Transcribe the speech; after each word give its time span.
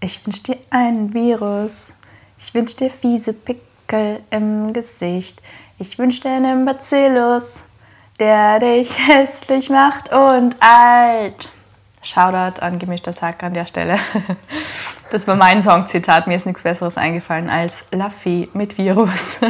Ich 0.00 0.24
wünsch 0.24 0.44
dir 0.44 0.56
einen 0.70 1.12
Virus. 1.12 1.94
Ich 2.38 2.54
wünsch 2.54 2.76
dir 2.76 2.88
fiese 2.88 3.32
Pickel 3.32 4.20
im 4.30 4.72
Gesicht. 4.72 5.42
Ich 5.78 5.98
wünsch 5.98 6.20
dir 6.20 6.30
einen 6.30 6.64
Bacillus, 6.64 7.64
der 8.20 8.60
dich 8.60 8.96
hässlich 9.08 9.70
macht 9.70 10.12
und 10.12 10.56
alt. 10.60 11.48
Shoutout 12.00 12.60
an 12.62 12.78
gemischtes 12.78 13.22
Hack 13.22 13.42
an 13.42 13.54
der 13.54 13.66
Stelle. 13.66 13.98
Das 15.10 15.26
war 15.26 15.36
mein 15.36 15.62
Songzitat. 15.62 16.26
Mir 16.26 16.36
ist 16.36 16.44
nichts 16.44 16.60
Besseres 16.60 16.98
eingefallen 16.98 17.48
als 17.48 17.84
Laffy 17.90 18.50
mit 18.52 18.76
Virus. 18.76 19.38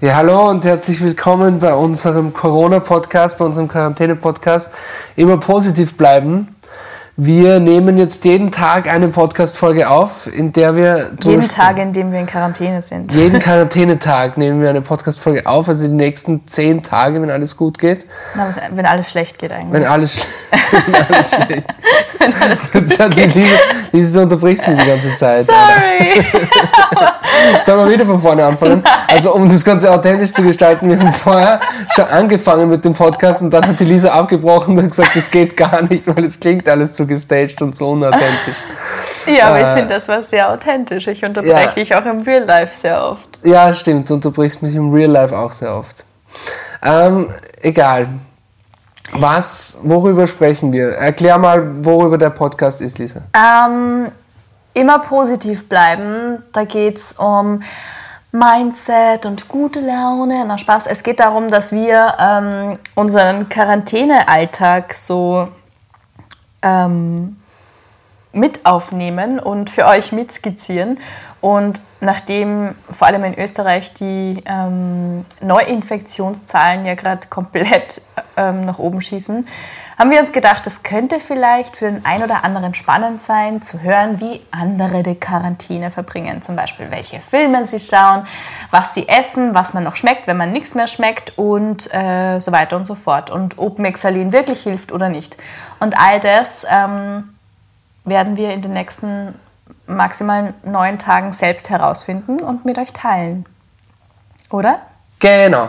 Ja, 0.00 0.16
hallo 0.16 0.50
und 0.50 0.64
herzlich 0.64 1.00
willkommen 1.00 1.60
bei 1.60 1.72
unserem 1.72 2.34
Corona-Podcast, 2.34 3.38
bei 3.38 3.44
unserem 3.44 3.68
Quarantäne-Podcast. 3.68 4.70
Immer 5.16 5.38
positiv 5.38 5.96
bleiben. 5.96 6.53
Wir 7.16 7.60
nehmen 7.60 7.96
jetzt 7.96 8.24
jeden 8.24 8.50
Tag 8.50 8.92
eine 8.92 9.06
Podcast-Folge 9.06 9.88
auf, 9.88 10.26
in 10.26 10.50
der 10.50 10.74
wir. 10.74 11.12
Jeden 11.22 11.48
Tag, 11.48 11.78
in 11.78 11.92
dem 11.92 12.10
wir 12.10 12.18
in 12.18 12.26
Quarantäne 12.26 12.82
sind. 12.82 13.12
Jeden 13.12 13.38
Quarantänetag 13.40 14.36
nehmen 14.36 14.60
wir 14.60 14.68
eine 14.68 14.80
Podcast-Folge 14.80 15.46
auf, 15.46 15.68
also 15.68 15.86
die 15.86 15.92
nächsten 15.92 16.44
zehn 16.48 16.82
Tage, 16.82 17.22
wenn 17.22 17.30
alles 17.30 17.56
gut 17.56 17.78
geht. 17.78 18.04
Na, 18.34 18.50
wenn 18.72 18.84
alles 18.84 19.10
schlecht 19.10 19.38
geht 19.38 19.52
eigentlich. 19.52 19.72
Wenn 19.72 19.84
alles, 19.84 20.14
schle 20.16 20.24
wenn 20.86 21.14
alles 21.14 21.28
schlecht 21.28 21.68
Wenn 22.18 22.34
alles 22.34 22.72
gut 22.72 23.14
geht. 23.14 23.34
Lisa, 23.36 23.58
Lisa, 23.92 24.14
du 24.14 24.22
unterbrichst 24.24 24.66
mich 24.66 24.80
die 24.80 24.86
ganze 24.86 25.14
Zeit. 25.14 25.46
Sorry. 25.46 26.48
Sollen 27.60 27.86
wir 27.86 27.92
wieder 27.94 28.06
von 28.06 28.20
vorne 28.20 28.44
anfangen? 28.44 28.82
Also 29.08 29.34
um 29.34 29.48
das 29.48 29.64
Ganze 29.64 29.90
authentisch 29.92 30.32
zu 30.32 30.42
gestalten, 30.42 30.88
wir 30.88 30.98
haben 30.98 31.12
vorher 31.12 31.60
schon 31.94 32.04
angefangen 32.06 32.68
mit 32.68 32.84
dem 32.84 32.92
Podcast 32.92 33.42
und 33.42 33.50
dann 33.50 33.66
hat 33.66 33.80
die 33.80 33.84
Lisa 33.84 34.08
abgebrochen 34.10 34.76
und 34.78 34.88
gesagt, 34.88 35.14
das 35.14 35.30
geht 35.30 35.56
gar 35.56 35.82
nicht, 35.82 36.06
weil 36.06 36.24
es 36.24 36.38
klingt 36.38 36.68
alles 36.68 36.96
so 36.96 37.06
gestaged 37.06 37.62
und 37.62 37.74
so 37.74 37.90
unauthentisch. 37.90 38.56
Ja, 39.26 39.48
aber 39.48 39.60
ich 39.60 39.66
Äh, 39.66 39.74
finde, 39.78 39.94
das 39.94 40.08
war 40.08 40.22
sehr 40.22 40.50
authentisch. 40.50 41.06
Ich 41.06 41.24
unterbreche 41.24 41.52
ja. 41.54 41.72
dich 41.72 41.94
auch 41.94 42.04
im 42.04 42.22
Real 42.22 42.44
Life 42.44 42.74
sehr 42.74 43.02
oft. 43.02 43.40
Ja, 43.42 43.72
stimmt, 43.72 44.10
du 44.10 44.14
unterbrichst 44.14 44.62
mich 44.62 44.74
im 44.74 44.92
Real 44.92 45.10
Life 45.10 45.36
auch 45.36 45.52
sehr 45.52 45.74
oft. 45.74 46.04
Ähm, 46.82 47.28
egal. 47.62 48.08
Was, 49.12 49.78
worüber 49.82 50.26
sprechen 50.26 50.72
wir? 50.72 50.88
Erklär 50.90 51.38
mal, 51.38 51.84
worüber 51.84 52.18
der 52.18 52.30
Podcast 52.30 52.80
ist, 52.80 52.98
Lisa. 52.98 53.20
Ähm, 53.34 54.08
immer 54.74 54.98
positiv 54.98 55.68
bleiben. 55.68 56.42
Da 56.52 56.64
geht 56.64 56.98
es 56.98 57.12
um 57.12 57.62
Mindset 58.32 59.26
und 59.26 59.48
gute 59.48 59.80
Laune. 59.80 60.44
Na 60.46 60.58
Spaß. 60.58 60.88
Es 60.88 61.02
geht 61.02 61.20
darum, 61.20 61.48
dass 61.48 61.72
wir 61.72 62.14
ähm, 62.18 62.78
unseren 62.96 63.48
Quarantänealltag 63.48 64.92
so 64.92 65.48
ähm, 66.62 67.36
mit 68.32 68.66
aufnehmen 68.66 69.38
und 69.38 69.70
für 69.70 69.86
euch 69.86 70.10
mitskizzieren. 70.10 70.98
Und 71.44 71.82
nachdem 72.00 72.74
vor 72.90 73.06
allem 73.06 73.22
in 73.22 73.38
Österreich 73.38 73.92
die 73.92 74.42
ähm, 74.46 75.26
Neuinfektionszahlen 75.42 76.86
ja 76.86 76.94
gerade 76.94 77.28
komplett 77.28 78.00
ähm, 78.38 78.62
nach 78.62 78.78
oben 78.78 79.02
schießen, 79.02 79.46
haben 79.98 80.10
wir 80.10 80.20
uns 80.20 80.32
gedacht, 80.32 80.66
es 80.66 80.82
könnte 80.82 81.20
vielleicht 81.20 81.76
für 81.76 81.90
den 81.90 82.02
einen 82.06 82.24
oder 82.24 82.44
anderen 82.44 82.72
spannend 82.72 83.20
sein, 83.20 83.60
zu 83.60 83.82
hören, 83.82 84.20
wie 84.20 84.40
andere 84.52 85.02
die 85.02 85.16
Quarantäne 85.16 85.90
verbringen. 85.90 86.40
Zum 86.40 86.56
Beispiel, 86.56 86.90
welche 86.90 87.20
Filme 87.20 87.66
sie 87.66 87.78
schauen, 87.78 88.24
was 88.70 88.94
sie 88.94 89.06
essen, 89.06 89.54
was 89.54 89.74
man 89.74 89.84
noch 89.84 89.96
schmeckt, 89.96 90.26
wenn 90.26 90.38
man 90.38 90.50
nichts 90.50 90.74
mehr 90.74 90.86
schmeckt 90.86 91.36
und 91.36 91.92
äh, 91.92 92.38
so 92.38 92.52
weiter 92.52 92.74
und 92.78 92.86
so 92.86 92.94
fort. 92.94 93.30
Und 93.30 93.58
ob 93.58 93.78
Mexalin 93.78 94.32
wirklich 94.32 94.62
hilft 94.62 94.92
oder 94.92 95.10
nicht. 95.10 95.36
Und 95.78 95.94
all 95.98 96.20
das 96.20 96.64
ähm, 96.70 97.34
werden 98.06 98.38
wir 98.38 98.54
in 98.54 98.62
den 98.62 98.70
nächsten 98.70 99.34
maximal 99.86 100.54
neun 100.62 100.98
Tagen 100.98 101.32
selbst 101.32 101.70
herausfinden 101.70 102.40
und 102.40 102.64
mit 102.64 102.78
euch 102.78 102.92
teilen. 102.92 103.44
Oder? 104.50 104.78
Genau. 105.20 105.68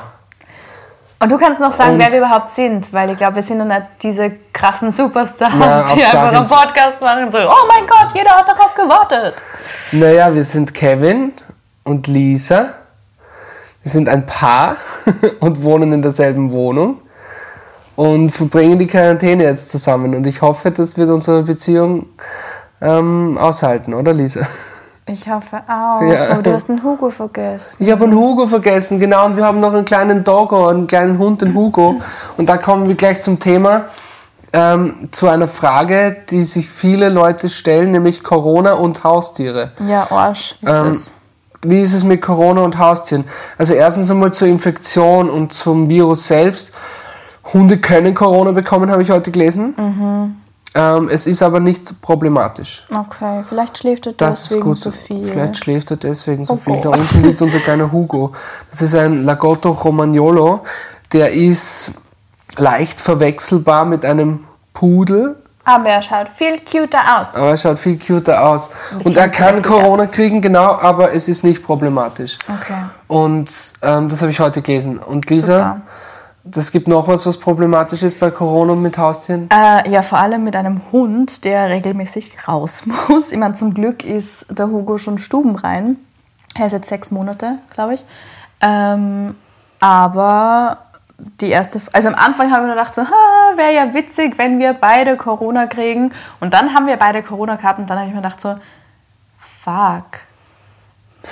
Und 1.19 1.31
du 1.31 1.37
kannst 1.37 1.59
noch 1.59 1.71
sagen, 1.71 1.93
Und- 1.93 1.99
wer 1.99 2.11
wir 2.11 2.17
überhaupt 2.19 2.53
sind, 2.53 2.91
weil 2.93 3.09
ich 3.09 3.17
glaube, 3.17 3.35
wir 3.35 3.41
sind 3.41 3.57
noch 3.59 3.65
nicht 3.65 3.83
diese 4.01 4.31
krassen 4.53 4.91
Superstars, 4.91 5.53
Na, 5.57 5.81
die 5.95 6.03
einfach 6.03 6.27
einen 6.33 6.47
Podcast 6.47 7.01
machen 7.01 7.23
und 7.23 7.31
so, 7.31 7.37
oh 7.39 7.67
mein 7.67 7.87
Gott, 7.87 8.13
jeder 8.13 8.31
hat 8.31 8.47
darauf 8.47 8.73
gewartet. 8.75 9.41
Naja, 9.93 10.33
wir 10.33 10.43
sind 10.43 10.73
Kevin 10.73 11.31
und 11.83 12.07
Lisa. 12.07 12.73
Wir 13.81 13.91
sind 13.91 14.09
ein 14.09 14.25
Paar 14.25 14.75
und 15.39 15.61
wohnen 15.63 15.91
in 15.93 16.01
derselben 16.01 16.51
Wohnung 16.51 16.99
und 17.95 18.29
verbringen 18.31 18.77
die 18.79 18.87
Quarantäne 18.87 19.43
jetzt 19.45 19.69
zusammen. 19.69 20.13
Und 20.15 20.27
ich 20.27 20.41
hoffe, 20.41 20.71
das 20.71 20.97
wird 20.97 21.09
unsere 21.09 21.43
Beziehung 21.43 22.07
ähm, 22.81 23.37
aushalten, 23.37 23.93
oder 23.93 24.13
Lisa? 24.13 24.41
Ich 25.07 25.29
hoffe 25.29 25.57
auch. 25.67 26.01
Ja. 26.01 26.35
Oh, 26.37 26.41
du 26.41 26.51
hast 26.51 26.69
einen 26.69 26.81
Hugo 26.81 27.11
vergessen. 27.11 27.83
Ich 27.83 27.91
habe 27.91 28.05
einen 28.05 28.15
Hugo 28.15 28.47
vergessen, 28.47 28.99
genau, 28.99 29.25
und 29.27 29.37
wir 29.37 29.45
haben 29.45 29.59
noch 29.59 29.73
einen 29.73 29.85
kleinen 29.85 30.23
Doggo, 30.23 30.67
einen 30.67 30.87
kleinen 30.87 31.19
Hund, 31.19 31.41
den 31.41 31.53
Hugo. 31.53 32.01
Und 32.37 32.49
da 32.49 32.57
kommen 32.57 32.87
wir 32.87 32.95
gleich 32.95 33.21
zum 33.21 33.39
Thema, 33.39 33.85
ähm, 34.51 35.09
zu 35.11 35.27
einer 35.27 35.47
Frage, 35.47 36.17
die 36.29 36.43
sich 36.43 36.67
viele 36.69 37.09
Leute 37.09 37.49
stellen, 37.49 37.91
nämlich 37.91 38.23
Corona 38.23 38.73
und 38.73 39.03
Haustiere. 39.03 39.71
Ja, 39.85 40.07
Arsch 40.09 40.55
ist 40.61 40.71
Ähm, 40.73 40.87
das. 40.87 41.13
Wie 41.67 41.81
ist 41.81 41.93
es 41.93 42.03
mit 42.03 42.21
Corona 42.21 42.61
und 42.61 42.77
Haustieren? 42.77 43.25
Also 43.57 43.73
erstens 43.73 44.09
einmal 44.11 44.31
zur 44.33 44.47
Infektion 44.47 45.29
und 45.29 45.51
zum 45.53 45.89
Virus 45.89 46.27
selbst. 46.27 46.71
Hunde 47.53 47.77
können 47.77 48.13
Corona 48.13 48.51
bekommen, 48.51 48.91
habe 48.91 49.01
ich 49.01 49.11
heute 49.11 49.31
gelesen. 49.31 49.73
Mhm. 49.77 50.35
Ähm, 50.77 51.07
es 51.09 51.25
ist 51.25 51.41
aber 51.41 51.59
nicht 51.61 52.01
problematisch. 52.01 52.83
Okay, 52.93 53.41
vielleicht 53.43 53.77
schläft 53.77 54.07
er 54.07 54.13
Das 54.13 54.41
ist 54.41 54.49
deswegen 54.51 54.65
gut. 54.65 54.77
so 54.77 54.91
viel. 54.91 55.23
Vielleicht 55.23 55.57
schläft 55.57 55.91
er 55.91 55.97
deswegen 55.97 56.43
so 56.45 56.53
Oh 56.53 56.57
viel. 56.57 56.81
Da 56.81 56.89
unten 56.89 57.23
liegt 57.23 57.41
unser 57.41 57.59
kleiner 57.59 57.89
Hugo. 57.91 58.33
Das 58.69 58.81
ist 58.81 58.93
ein 58.93 59.23
Lagotto 59.23 59.71
Romagnolo. 59.71 60.61
Der 61.13 61.31
ist 61.31 61.91
leicht 62.57 62.99
verwechselbar 62.99 63.85
mit 63.85 64.03
einem 64.03 64.43
Pudel, 64.73 65.37
Aber 65.63 65.87
er 65.89 66.01
schaut 66.01 66.27
viel 66.29 66.57
cuter 66.69 66.99
aus. 67.19 67.33
aber 67.35 67.51
er 67.51 67.57
schaut 67.57 67.79
viel 67.79 67.97
cuter 67.97 68.45
aus. 68.45 68.69
Und 69.03 69.15
er 69.15 69.29
kann 69.29 69.55
dreckiger. 69.55 69.79
Corona 69.79 70.05
kriegen, 70.07 70.41
genau, 70.41 70.73
aber 70.79 71.13
es 71.13 71.27
ist 71.29 71.43
nicht 71.45 71.63
problematisch. 71.63 72.37
Okay. 72.49 72.75
Und 73.07 73.49
ähm, 73.81 74.09
das 74.09 74.21
habe 74.21 74.31
ich 74.31 74.39
heute 74.41 74.61
gelesen. 74.61 74.99
Und 74.99 75.29
Lisa, 75.29 75.57
Super. 75.57 75.81
Das 76.47 76.71
gibt 76.71 76.87
noch 76.87 77.07
was, 77.07 77.25
was 77.25 77.37
problematisch 77.37 78.03
ist 78.03 78.19
bei 78.19 78.29
Corona 78.29 78.73
und 78.73 78.81
mit 78.83 78.97
Haustieren? 78.99 79.49
Äh, 79.51 79.89
ja, 79.89 80.03
vor 80.03 80.19
allem 80.19 80.43
mit 80.43 80.55
einem 80.55 80.79
Hund, 80.91 81.43
der 81.43 81.69
regelmäßig 81.69 82.47
raus 82.47 82.83
muss. 83.09 83.31
Ich 83.31 83.37
meine, 83.37 83.55
zum 83.55 83.73
Glück 83.73 84.05
ist 84.05 84.45
der 84.55 84.67
Hugo 84.67 84.99
schon 84.99 85.17
stubenrein. 85.17 85.97
Er 86.57 86.67
ist 86.67 86.71
jetzt 86.71 86.87
sechs 86.87 87.09
Monate, 87.09 87.57
glaube 87.73 87.95
ich. 87.95 88.05
Ähm, 88.61 89.35
aber 89.79 90.77
die 91.41 91.49
erste, 91.49 91.81
also 91.93 92.09
am 92.09 92.15
Anfang 92.15 92.51
haben 92.51 92.67
wir 92.67 92.75
gedacht, 92.75 92.93
so, 92.93 93.01
wäre 93.55 93.73
ja 93.73 93.93
witzig, 93.95 94.37
wenn 94.37 94.59
wir 94.59 94.73
beide 94.73 95.17
Corona 95.17 95.65
kriegen. 95.65 96.11
Und 96.39 96.53
dann 96.53 96.75
haben 96.75 96.85
wir 96.85 96.97
beide 96.97 97.23
Corona 97.23 97.55
gehabt 97.55 97.79
und 97.79 97.89
dann 97.89 97.97
habe 97.97 98.07
ich 98.07 98.13
mir 98.13 98.21
gedacht, 98.21 98.39
so, 98.39 98.55
fuck. 99.37 100.19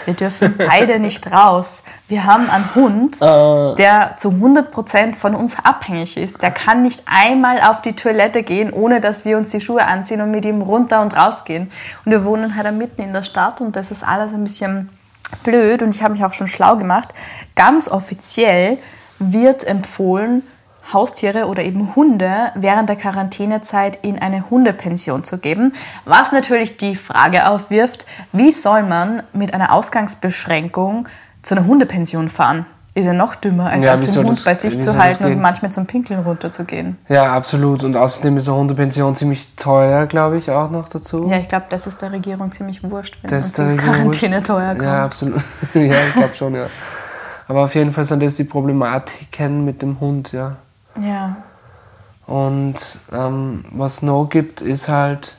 Wir 0.06 0.14
dürfen 0.14 0.56
beide 0.58 1.00
nicht 1.00 1.32
raus. 1.32 1.84
Wir 2.08 2.26
haben 2.26 2.50
einen 2.50 2.76
Hund, 2.76 3.22
der 3.22 4.16
zu 4.18 4.30
100% 4.30 5.16
von 5.16 5.36
uns 5.36 5.58
abhängig 5.64 6.18
ist. 6.18 6.42
Der 6.42 6.52
kann 6.52 6.82
nicht 6.82 7.04
einmal 7.06 7.62
auf 7.62 7.82
die 7.82 7.94
Toilette 7.94 8.44
gehen, 8.44 8.74
ohne 8.74 9.00
dass 9.00 9.26
wir 9.26 9.38
uns 9.38 9.50
die 9.50 9.62
Schuhe 9.62 9.86
anziehen 9.86 10.22
und 10.22 10.32
mit 10.32 10.46
ihm 10.46 10.62
runter 10.62 11.02
und 11.02 11.16
rausgehen. 11.16 11.72
Und 12.06 12.12
wir 12.12 12.26
wohnen 12.26 12.56
halt 12.56 12.74
mitten 12.74 13.02
in 13.02 13.14
der 13.14 13.24
Stadt 13.24 13.62
und 13.62 13.76
das 13.76 13.92
ist 13.92 14.06
alles 14.06 14.34
ein 14.34 14.44
bisschen 14.44 14.90
blöd. 15.44 15.82
Und 15.82 15.96
ich 15.96 16.04
habe 16.04 16.14
mich 16.14 16.24
auch 16.24 16.34
schon 16.34 16.48
schlau 16.48 16.76
gemacht. 16.76 17.10
Ganz 17.56 17.90
offiziell 17.90 18.78
wird 19.20 19.64
empfohlen, 19.64 20.44
Haustiere 20.92 21.46
oder 21.48 21.64
eben 21.64 21.96
Hunde 21.96 22.52
während 22.56 22.90
der 22.90 22.96
Quarantänezeit 22.98 24.00
in 24.02 24.20
eine 24.20 24.50
Hundepension 24.50 25.24
zu 25.24 25.38
geben. 25.38 25.74
Was 26.06 26.32
natürlich 26.32 26.78
die 26.78 26.96
Frage 26.96 27.48
aufwirft, 27.48 28.06
wie 28.32 28.52
soll 28.52 28.84
man 28.84 29.24
mit 29.32 29.54
einer 29.54 29.72
Ausgangsbeschränkung 29.72 31.08
zu 31.42 31.56
einer 31.56 31.66
Hundepension 31.66 32.30
fahren? 32.30 32.66
Ist 32.96 33.06
ja 33.06 33.14
noch 33.14 33.34
dümmer, 33.34 33.68
als 33.72 33.84
Ja, 33.84 33.96
auf 33.96 34.02
den 34.02 34.16
Hund 34.18 34.30
das- 34.30 34.44
bei 34.44 34.54
sich 34.54 34.80
zu 34.80 34.96
halten 34.98 35.24
und 35.26 35.42
manchmal 35.42 35.72
zum 35.72 35.88
Pinkeln 35.88 36.20
runterzugehen. 36.20 36.98
Ja, 37.08 37.34
absolut. 37.34 37.84
Und 37.84 37.96
außerdem 37.96 38.38
ist 38.38 38.48
eine 38.48 38.58
Hundepension 38.58 39.16
ziemlich 39.16 39.56
teuer, 39.56 40.06
glaube 40.06 40.38
ich, 40.38 40.52
auch 40.52 40.70
noch 40.70 40.88
dazu. 40.90 41.28
Ja, 41.28 41.38
ich 41.38 41.48
glaube, 41.48 41.66
das 41.70 41.88
ist 41.88 42.04
der 42.04 42.12
Regierung 42.12 42.52
ziemlich 42.52 42.84
wurscht, 42.84 43.18
wenn 43.24 43.32
Das 43.32 43.58
uns 43.58 43.78
Quarantäne 43.82 44.36
wurscht. 44.36 44.48
teuer 44.48 44.70
kommt. 44.70 44.82
Ja, 44.84 45.04
absolut. 45.06 45.42
ja, 45.74 45.82
ich 46.08 46.14
glaube 46.14 46.36
schon, 46.36 46.54
ja. 46.54 46.68
Aber 47.48 47.64
auf 47.64 47.74
jeden 47.74 47.92
Fall 47.92 48.06
sind 48.06 48.22
das 48.22 48.36
die 48.36 48.44
Problematiken 48.44 49.66
mit 49.66 49.82
dem 49.82 50.00
Hund, 50.00 50.32
ja. 50.32 50.58
Ja. 51.02 51.36
Und 52.26 53.00
ähm, 53.12 53.66
was 53.72 54.02
noch 54.02 54.26
gibt, 54.26 54.62
ist 54.62 54.88
halt, 54.88 55.34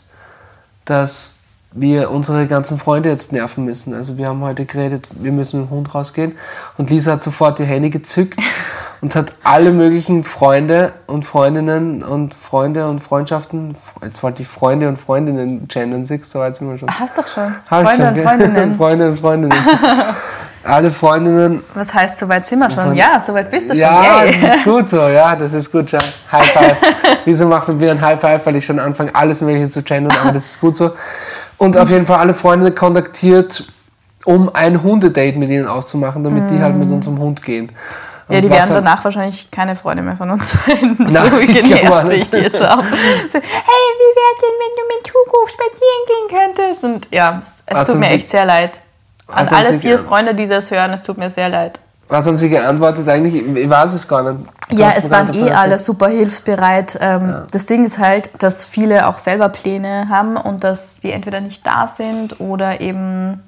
dass 0.84 1.36
wir 1.72 2.10
unsere 2.10 2.46
ganzen 2.46 2.78
Freunde 2.78 3.08
jetzt 3.08 3.32
nerven 3.32 3.64
müssen. 3.64 3.94
Also 3.94 4.16
wir 4.16 4.28
haben 4.28 4.42
heute 4.42 4.64
geredet, 4.64 5.08
wir 5.12 5.32
müssen 5.32 5.60
mit 5.60 5.70
dem 5.70 5.76
Hund 5.76 5.94
rausgehen. 5.94 6.36
Und 6.76 6.90
Lisa 6.90 7.12
hat 7.12 7.22
sofort 7.22 7.58
ihr 7.58 7.66
Handy 7.66 7.90
gezückt 7.90 8.38
und 9.00 9.16
hat 9.16 9.32
alle 9.42 9.72
möglichen 9.72 10.22
Freunde 10.22 10.92
und 11.06 11.24
Freundinnen 11.24 12.02
und 12.02 12.32
Freunde 12.32 12.88
und 12.88 13.00
Freundschaften. 13.00 13.74
Jetzt 14.02 14.22
wollte 14.22 14.42
ich 14.42 14.48
Freunde 14.48 14.88
und 14.88 14.98
Freundinnen 14.98 15.66
gendern, 15.66 16.04
siehst 16.04 16.30
so 16.30 16.38
weit 16.38 16.54
sind 16.54 16.70
wir 16.70 16.78
schon. 16.78 16.88
Hast 16.88 17.18
doch 17.18 17.26
schon. 17.26 17.52
Freunde 17.66 17.90
schon, 17.90 18.06
und 18.06 18.14
gell? 18.14 18.24
Freundinnen. 18.24 18.74
Freunde 18.76 19.08
und 19.08 19.20
Freundinnen. 19.20 19.58
alle 20.64 20.90
Freundinnen. 20.90 21.62
Was 21.74 21.92
heißt, 21.94 22.16
so 22.18 22.28
weit 22.28 22.44
sind 22.44 22.58
wir 22.58 22.70
schon? 22.70 22.84
Von- 22.84 22.94
Ja, 22.96 23.20
so 23.20 23.34
weit 23.34 23.50
bist 23.50 23.70
du 23.70 23.74
Ja, 23.74 24.02
schon. 24.20 24.26
das 24.28 24.36
Yay. 24.36 24.54
ist 24.54 24.64
gut 24.64 24.88
so, 24.88 25.08
ja, 25.08 25.36
das 25.36 25.52
ist 25.52 25.70
gut. 25.70 25.90
Ja. 25.92 26.00
High 26.32 26.50
Five. 26.52 26.76
Wieso 27.24 27.46
macht 27.46 27.68
man 27.68 27.78
mir 27.78 27.90
ein 27.90 28.00
High 28.00 28.20
Five, 28.20 28.44
weil 28.46 28.56
ich 28.56 28.64
schon 28.64 28.78
anfange, 28.78 29.14
alles 29.14 29.40
Mögliche 29.40 29.70
zu 29.70 29.82
gendern, 29.82 30.16
aber 30.20 30.32
das 30.32 30.44
ist 30.46 30.60
gut 30.60 30.76
so. 30.76 30.92
Und 31.58 31.76
auf 31.76 31.90
jeden 31.90 32.06
Fall 32.06 32.18
alle 32.18 32.34
Freunde 32.34 32.72
kontaktiert, 32.72 33.64
um 34.24 34.50
ein 34.54 34.82
Hundedate 34.82 35.38
mit 35.38 35.50
ihnen 35.50 35.66
auszumachen, 35.66 36.24
damit 36.24 36.50
die 36.50 36.60
halt 36.60 36.74
mit 36.76 36.90
unserem 36.90 37.18
Hund 37.18 37.42
gehen. 37.42 37.72
Ja, 38.28 38.36
Und 38.36 38.42
die 38.44 38.50
was 38.50 38.56
werden 38.56 38.74
halt- 38.76 38.84
danach 38.86 39.04
wahrscheinlich 39.04 39.50
keine 39.50 39.76
Freunde 39.76 40.02
mehr 40.02 40.16
von 40.16 40.30
uns 40.30 40.50
sein. 40.50 40.96
So 40.98 41.04
Nein, 41.04 41.40
ich 41.42 41.52
genervt 41.52 42.06
nicht. 42.08 42.34
ich 42.34 42.42
jetzt 42.42 42.62
auch. 42.62 42.78
So, 42.78 42.82
hey, 42.82 43.90
wie 44.00 44.12
wär's 44.16 44.40
denn, 44.40 44.54
wenn 44.60 44.72
du 44.78 44.96
mit 44.96 45.12
Hugo 45.12 45.46
spazieren 45.46 46.04
gehen 46.08 46.38
könntest? 46.56 46.84
Und 46.84 47.08
ja, 47.10 47.40
es, 47.42 47.62
es 47.66 47.86
tut 47.86 47.96
mir 47.96 48.08
echt 48.08 48.30
sehr 48.30 48.46
leid. 48.46 48.80
An 49.26 49.42
Was 49.42 49.52
haben 49.52 49.66
alle 49.66 49.78
vier 49.78 49.98
Freunde, 49.98 50.34
die 50.34 50.46
das 50.46 50.70
hören, 50.70 50.92
es 50.92 51.02
tut 51.02 51.18
mir 51.18 51.30
sehr 51.30 51.48
leid. 51.48 51.78
Was 52.08 52.26
haben 52.26 52.36
sie 52.36 52.50
geantwortet 52.50 53.08
eigentlich? 53.08 53.34
Ich 53.34 53.70
weiß 53.70 53.94
es 53.94 54.06
gar 54.06 54.22
nicht. 54.30 54.46
Ja, 54.70 54.92
es 54.96 55.10
waren 55.10 55.32
eh 55.34 55.50
alle 55.50 55.78
super 55.78 56.08
hilfsbereit. 56.08 56.98
Ähm, 57.00 57.44
Das 57.50 57.64
Ding 57.64 57.84
ist 57.84 57.98
halt, 57.98 58.30
dass 58.42 58.66
viele 58.66 59.08
auch 59.08 59.16
selber 59.18 59.48
Pläne 59.48 60.08
haben 60.10 60.36
und 60.36 60.64
dass 60.64 61.00
die 61.00 61.12
entweder 61.12 61.40
nicht 61.40 61.66
da 61.66 61.88
sind 61.88 62.40
oder 62.40 62.80
eben 62.80 63.42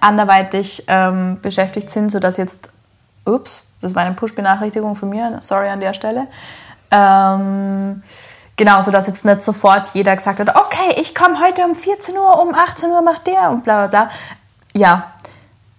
anderweitig 0.00 0.84
ähm, 0.86 1.38
beschäftigt 1.42 1.90
sind, 1.90 2.10
sodass 2.10 2.36
jetzt, 2.36 2.70
ups, 3.24 3.64
das 3.80 3.94
war 3.94 4.04
eine 4.04 4.14
Push-Benachrichtigung 4.14 4.94
von 4.94 5.08
mir, 5.08 5.38
sorry 5.40 5.68
an 5.68 5.80
der 5.80 5.94
Stelle. 5.94 6.28
Ähm, 6.90 8.02
genau, 8.56 8.80
sodass 8.80 9.06
jetzt 9.06 9.24
nicht 9.24 9.40
sofort 9.40 9.88
jeder 9.94 10.14
gesagt 10.14 10.40
hat, 10.40 10.54
okay, 10.56 11.00
ich 11.00 11.14
komme 11.14 11.40
heute 11.40 11.62
um 11.62 11.74
14 11.74 12.16
Uhr, 12.16 12.40
um 12.42 12.54
18 12.54 12.90
Uhr 12.90 13.02
macht 13.02 13.26
der 13.26 13.50
und 13.50 13.64
bla 13.64 13.86
bla 13.86 14.06
bla. 14.06 14.08
Ja, 14.74 15.12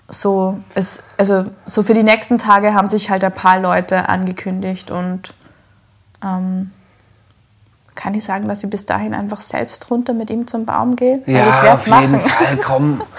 so, 0.07 0.57
es, 0.75 1.03
also 1.17 1.45
so 1.65 1.83
für 1.83 1.93
die 1.93 2.03
nächsten 2.03 2.37
Tage 2.37 2.73
haben 2.73 2.87
sich 2.87 3.09
halt 3.09 3.23
ein 3.23 3.31
paar 3.31 3.59
Leute 3.59 4.09
angekündigt 4.09 4.89
und 4.91 5.33
ähm, 6.23 6.71
kann 7.95 8.13
ich 8.13 8.23
sagen, 8.23 8.47
dass 8.47 8.63
ich 8.63 8.69
bis 8.69 8.85
dahin 8.85 9.13
einfach 9.13 9.41
selbst 9.41 9.91
runter 9.91 10.13
mit 10.13 10.29
ihm 10.29 10.47
zum 10.47 10.65
Baum 10.65 10.95
gehe? 10.95 11.21
Ich 11.25 11.33
Ja, 11.33 11.45
werde 11.63 11.73
auf 11.73 11.85
es 11.85 11.85
jeden 11.85 12.11
machen. 12.13 12.19
Fall, 12.29 12.57
komm. 12.57 13.01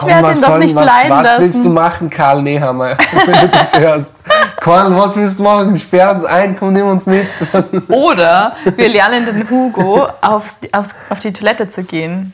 Ich 0.00 0.06
werde 0.06 0.22
was 0.28 0.42
ihn 0.42 0.48
doch 0.48 0.58
nicht 0.58 0.74
was, 0.74 0.84
leiden 0.84 1.10
Was 1.10 1.38
willst 1.38 1.54
lassen. 1.56 1.62
du 1.62 1.70
machen, 1.70 2.10
Karl 2.10 2.42
Nehammer, 2.42 2.96
wenn 3.26 3.40
du 3.40 3.48
das 3.48 3.78
hörst? 3.78 4.16
Karl, 4.60 4.96
was 4.96 5.16
willst 5.16 5.38
du 5.38 5.42
machen? 5.42 5.78
Sperr 5.78 6.10
uns 6.12 6.24
ein, 6.24 6.56
komm, 6.58 6.72
nimm 6.72 6.86
uns 6.86 7.06
mit. 7.06 7.26
Oder 7.88 8.56
wir 8.76 8.88
lernen 8.88 9.26
den 9.26 9.48
Hugo 9.50 10.06
aufs, 10.20 10.58
aufs, 10.72 10.94
auf 11.10 11.18
die 11.20 11.32
Toilette 11.32 11.66
zu 11.66 11.82
gehen. 11.82 12.32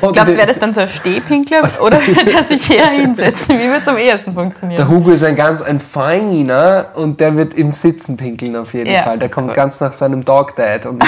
Glaubst 0.00 0.34
du, 0.34 0.36
wäre 0.36 0.46
das 0.46 0.58
dann 0.58 0.72
so 0.74 0.80
ein 0.82 0.88
Stehpinkler 0.88 1.62
oder 1.80 2.04
wird 2.06 2.34
er 2.34 2.42
sich 2.44 2.70
eher 2.70 2.88
hinsetzen? 2.88 3.58
Wie 3.58 3.70
wird 3.70 3.80
es 3.80 3.88
am 3.88 3.96
ehesten 3.96 4.34
funktionieren? 4.34 4.76
Der 4.76 4.88
Hugo 4.88 5.10
ist 5.10 5.24
ein 5.24 5.36
ganz 5.36 5.62
ein 5.62 5.80
Feiner 5.80 6.88
und 6.96 7.18
der 7.20 7.34
wird 7.36 7.54
im 7.54 7.72
Sitzen 7.72 8.16
pinkeln 8.18 8.56
auf 8.56 8.74
jeden 8.74 8.90
Ja, 8.92 9.04
Fall. 9.04 9.18
Der 9.18 9.30
kommt 9.30 9.50
cool. 9.50 9.56
ganz 9.56 9.80
nach 9.80 9.92
seinem 9.94 10.22
Dog 10.24 10.54
Dad. 10.56 10.84
Und 10.86 11.02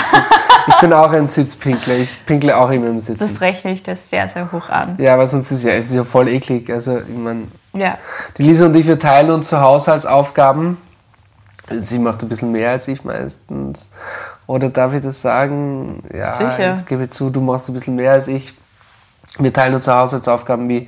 ich 0.71 0.77
bin 0.81 0.93
auch 0.93 1.11
ein 1.13 1.29
Sitzpinkler. 1.29 1.97
Ich 1.97 2.25
pinkle 2.25 2.57
auch 2.57 2.71
immer 2.71 2.87
im 2.89 3.01
Sitzen. 3.01 3.29
Das 3.29 3.41
rechne 3.41 3.73
ich 3.73 3.83
das 3.83 4.09
sehr, 4.09 4.27
sehr 4.29 4.51
hoch 4.53 4.69
an. 4.71 4.95
Ja, 4.99 5.15
aber 5.15 5.27
sonst 5.27 5.51
ist 5.51 5.65
ja, 5.65 5.73
es 5.73 5.87
ist 5.87 5.95
ja 5.95 6.05
voll 6.05 6.29
eklig. 6.29 6.71
Also, 6.73 6.99
ich 6.99 7.17
meine, 7.17 7.45
Ja. 7.73 7.99
die 8.39 8.45
Lisa 8.45 8.67
und 8.67 8.77
ich, 8.77 8.87
wir 8.87 8.99
teilen 8.99 9.31
uns 9.31 9.49
so 9.49 9.61
Haushaltsaufgaben. 9.61 10.77
Sie 11.73 11.99
macht 11.99 12.23
ein 12.23 12.29
bisschen 12.29 12.51
mehr 12.53 12.71
als 12.71 12.89
ich 12.89 13.05
meistens. 13.05 13.91
Oder 14.47 14.71
darf 14.71 14.93
ich 14.95 15.03
das 15.03 15.21
sagen? 15.23 16.03
Ja, 16.13 16.33
Sicher. 16.33 16.75
ich 16.77 16.87
gebe 16.87 17.09
zu, 17.09 17.31
du 17.31 17.41
machst 17.41 17.69
ein 17.69 17.75
bisschen 17.75 17.95
mehr 17.95 18.13
als 18.13 18.27
ich. 18.27 18.55
Wir 19.39 19.53
teilen 19.53 19.75
uns 19.75 19.85
so 19.85 19.93
Haushaltsaufgaben 19.93 20.69
wie 20.69 20.87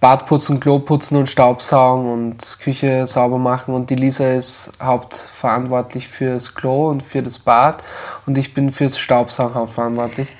Bad 0.00 0.24
putzen, 0.26 0.60
Klo 0.60 0.78
putzen 0.78 1.16
und 1.18 1.28
Staubsaugen 1.28 2.10
und 2.10 2.58
Küche 2.62 3.06
sauber 3.06 3.36
machen. 3.38 3.74
Und 3.74 3.90
die 3.90 3.96
Lisa 3.96 4.32
ist 4.32 4.72
hauptverantwortlich 4.82 6.08
fürs 6.08 6.54
Klo 6.54 6.88
und 6.88 7.02
für 7.02 7.22
das 7.22 7.38
Bad. 7.38 7.82
Und 8.26 8.38
ich 8.38 8.54
bin 8.54 8.70
fürs 8.72 8.98
Staubsaugen 8.98 9.54
hauptverantwortlich. 9.54 10.34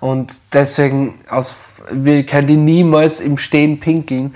Und 0.00 0.34
deswegen, 0.52 1.14
aus, 1.30 1.54
wir 1.90 2.26
können 2.26 2.46
die 2.46 2.56
niemals 2.56 3.20
im 3.20 3.38
Stehen 3.38 3.80
pinkeln. 3.80 4.34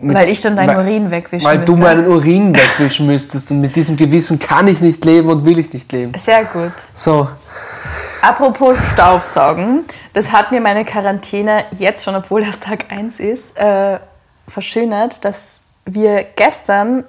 Mit- 0.00 0.16
Weil 0.16 0.30
ich 0.30 0.40
dann 0.40 0.56
deinen 0.56 0.68
weil- 0.68 0.78
Urin 0.86 1.10
wegwischen 1.10 1.44
Weil 1.46 1.58
du 1.58 1.72
müsste. 1.72 1.84
meinen 1.84 2.06
Urin 2.06 2.54
wegwischen 2.56 3.04
müsstest. 3.06 3.50
Und 3.50 3.60
mit 3.60 3.76
diesem 3.76 3.98
Gewissen 3.98 4.38
kann 4.38 4.66
ich 4.66 4.80
nicht 4.80 5.04
leben 5.04 5.28
und 5.28 5.44
will 5.44 5.58
ich 5.58 5.70
nicht 5.74 5.92
leben. 5.92 6.12
Sehr 6.16 6.44
gut. 6.44 6.72
So, 6.94 7.28
Apropos 8.22 8.76
Staubsaugen, 8.92 9.84
das 10.12 10.30
hat 10.30 10.52
mir 10.52 10.60
meine 10.60 10.84
Quarantäne 10.84 11.64
jetzt 11.70 12.04
schon, 12.04 12.14
obwohl 12.14 12.44
das 12.44 12.60
Tag 12.60 12.86
1 12.90 13.18
ist, 13.18 13.56
äh, 13.56 13.98
verschönert, 14.46 15.24
dass 15.24 15.62
wir 15.86 16.26
gestern 16.36 17.04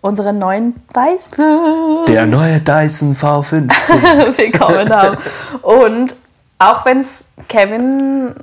unseren 0.00 0.38
neuen 0.38 0.74
Dyson 0.94 2.04
der 2.08 2.26
neue 2.26 2.60
Dyson 2.60 3.14
V15. 3.14 4.30
bekommen 4.52 4.90
haben. 4.90 5.18
Und 5.62 6.14
auch 6.58 6.86
wenn 6.86 7.00
es 7.00 7.26
Kevin 7.48 8.34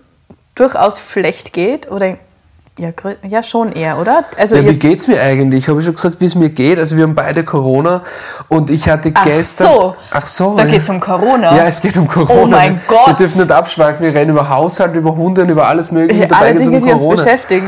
durchaus 0.56 1.12
schlecht 1.12 1.51
geht, 1.51 1.89
oder 1.89 2.18
ja, 2.80 2.90
ja 3.28 3.44
schon 3.44 3.72
eher, 3.72 4.00
oder? 4.00 4.25
Also 4.38 4.56
Ja, 4.56 4.66
wie 4.66 4.74
geht's 4.74 5.08
mir 5.08 5.22
eigentlich? 5.22 5.68
Habe 5.68 5.80
ich 5.80 5.86
schon 5.86 5.96
gesagt, 5.96 6.20
wie 6.20 6.25
es 6.25 6.34
mir 6.34 6.50
geht? 6.50 6.80
Also 6.80 6.98
wir 6.98 7.04
haben 7.04 7.14
beide 7.14 7.44
Corona 7.44 8.02
und 8.48 8.72
ich 8.72 8.90
hatte 8.90 9.12
Ach 9.14 9.24
gestern... 9.24 9.68
so. 9.68 9.96
Ach 10.10 10.25
so. 10.25 10.56
da 10.56 10.64
ja. 10.64 10.72
geht 10.72 10.81
es 10.81 10.90
um 10.90 11.00
Corona. 11.00 11.56
Ja, 11.56 11.66
es 11.66 11.81
geht 11.81 11.96
um 11.98 12.08
Corona. 12.08 12.42
Oh 12.42 12.48
mein 12.48 12.81
Gott. 12.88 13.08
Wir 13.08 13.14
dürfen 13.14 13.42
nicht 13.42 13.52
abschweifen, 13.52 14.06
wir 14.06 14.16
reden 14.16 14.31
über 14.31 14.50
Haushalt, 14.50 14.96
über 14.96 15.16
Hunde 15.16 15.44
und 15.44 15.50
über 15.50 15.68
alles 15.68 15.92
mögliche. 15.92 16.22
Ja, 16.22 16.28
Dabei 16.28 16.48
Alle 16.48 16.60
Dinge, 16.60 16.78
um 16.78 16.86
die 16.86 16.92
uns 16.94 17.08
beschäftigen. 17.08 17.68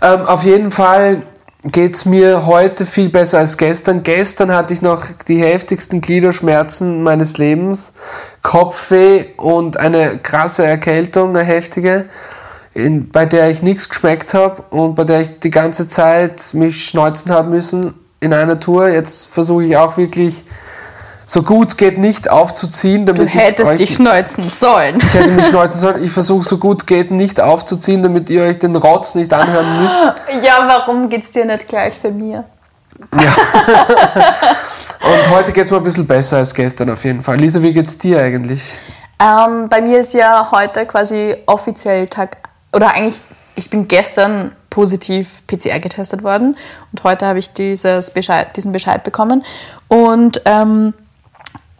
Ähm, 0.00 0.22
auf 0.22 0.44
jeden 0.44 0.70
Fall 0.70 1.22
geht's 1.64 2.04
mir 2.04 2.46
heute 2.46 2.86
viel 2.86 3.10
besser 3.10 3.38
als 3.38 3.56
gestern. 3.56 4.02
Gestern 4.02 4.52
hatte 4.52 4.72
ich 4.72 4.80
noch 4.80 5.04
die 5.26 5.42
heftigsten 5.42 6.00
Gliederschmerzen 6.00 7.02
meines 7.02 7.36
Lebens, 7.36 7.92
Kopfweh 8.42 9.26
und 9.36 9.78
eine 9.78 10.18
krasse 10.18 10.64
Erkältung, 10.64 11.30
eine 11.36 11.44
heftige, 11.44 12.06
in, 12.78 13.10
bei 13.10 13.26
der 13.26 13.50
ich 13.50 13.62
nichts 13.62 13.88
geschmeckt 13.88 14.34
habe 14.34 14.62
und 14.70 14.94
bei 14.94 15.04
der 15.04 15.22
ich 15.22 15.40
die 15.40 15.50
ganze 15.50 15.88
Zeit 15.88 16.54
mich 16.54 16.86
schneuzen 16.86 17.32
habe 17.32 17.50
müssen 17.50 17.94
in 18.20 18.32
einer 18.32 18.58
Tour. 18.58 18.88
Jetzt 18.88 19.26
versuche 19.26 19.64
ich 19.64 19.76
auch 19.76 19.96
wirklich 19.96 20.44
so 21.26 21.42
gut 21.42 21.76
geht 21.76 21.98
nicht 21.98 22.30
aufzuziehen, 22.30 23.04
damit 23.04 23.22
Du 23.22 23.26
ich 23.26 23.36
hättest 23.36 23.70
euch 23.70 23.76
dich 23.76 23.94
schneuzen 23.94 24.48
sollen. 24.48 24.96
ich 24.96 25.12
hätte 25.12 25.32
mich 25.32 25.46
schneuzen 25.46 25.78
sollen. 25.78 26.02
Ich 26.02 26.10
versuche 26.10 26.42
so 26.42 26.56
gut 26.56 26.86
geht 26.86 27.10
nicht 27.10 27.38
aufzuziehen, 27.40 28.02
damit 28.02 28.30
ihr 28.30 28.44
euch 28.44 28.58
den 28.58 28.74
Rotz 28.74 29.14
nicht 29.14 29.32
anhören 29.34 29.82
müsst. 29.82 30.00
Ja, 30.42 30.64
warum 30.66 31.10
geht's 31.10 31.30
dir 31.30 31.44
nicht 31.44 31.68
gleich 31.68 32.00
bei 32.00 32.10
mir? 32.10 32.44
Und 33.10 33.20
heute 35.30 35.52
geht 35.52 35.64
es 35.64 35.70
mir 35.70 35.76
ein 35.76 35.82
bisschen 35.82 36.06
besser 36.06 36.38
als 36.38 36.54
gestern 36.54 36.90
auf 36.90 37.04
jeden 37.04 37.20
Fall. 37.20 37.36
Lisa, 37.36 37.62
wie 37.62 37.72
geht's 37.72 37.98
dir 37.98 38.20
eigentlich? 38.20 38.78
Ähm, 39.20 39.68
bei 39.68 39.80
mir 39.80 40.00
ist 40.00 40.14
ja 40.14 40.48
heute 40.50 40.86
quasi 40.86 41.36
offiziell 41.46 42.06
Tag, 42.06 42.36
oder 42.72 42.94
eigentlich, 42.94 43.20
ich 43.56 43.70
bin 43.70 43.88
gestern 43.88 44.52
positiv 44.70 45.42
PCR 45.46 45.80
getestet 45.80 46.22
worden 46.22 46.56
und 46.92 47.04
heute 47.04 47.26
habe 47.26 47.38
ich 47.38 47.52
dieses 47.52 48.10
Bescheid, 48.10 48.56
diesen 48.56 48.72
Bescheid 48.72 49.02
bekommen. 49.02 49.44
Und 49.88 50.42
ähm, 50.44 50.94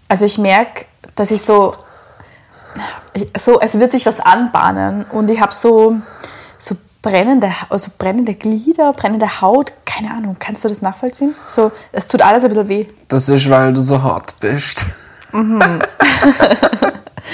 also 0.08 0.24
ich 0.24 0.38
merke, 0.38 0.86
dass 1.14 1.30
ich 1.30 1.42
so, 1.42 1.74
so, 3.36 3.60
es 3.60 3.78
wird 3.78 3.92
sich 3.92 4.06
was 4.06 4.20
anbahnen 4.20 5.04
und 5.12 5.30
ich 5.30 5.40
habe 5.40 5.52
so, 5.52 5.96
so 6.58 6.76
brennende, 7.02 7.50
also 7.68 7.90
brennende 7.96 8.34
Glieder, 8.34 8.92
brennende 8.92 9.40
Haut, 9.40 9.72
keine 9.84 10.10
Ahnung, 10.12 10.36
kannst 10.38 10.64
du 10.64 10.68
das 10.68 10.82
nachvollziehen? 10.82 11.34
So, 11.46 11.70
es 11.92 12.08
tut 12.08 12.22
alles 12.22 12.44
ein 12.44 12.50
bisschen 12.50 12.68
weh. 12.68 12.86
Das 13.08 13.28
ist, 13.28 13.48
weil 13.50 13.72
du 13.72 13.80
so 13.80 14.02
hart 14.02 14.38
bist. 14.40 14.86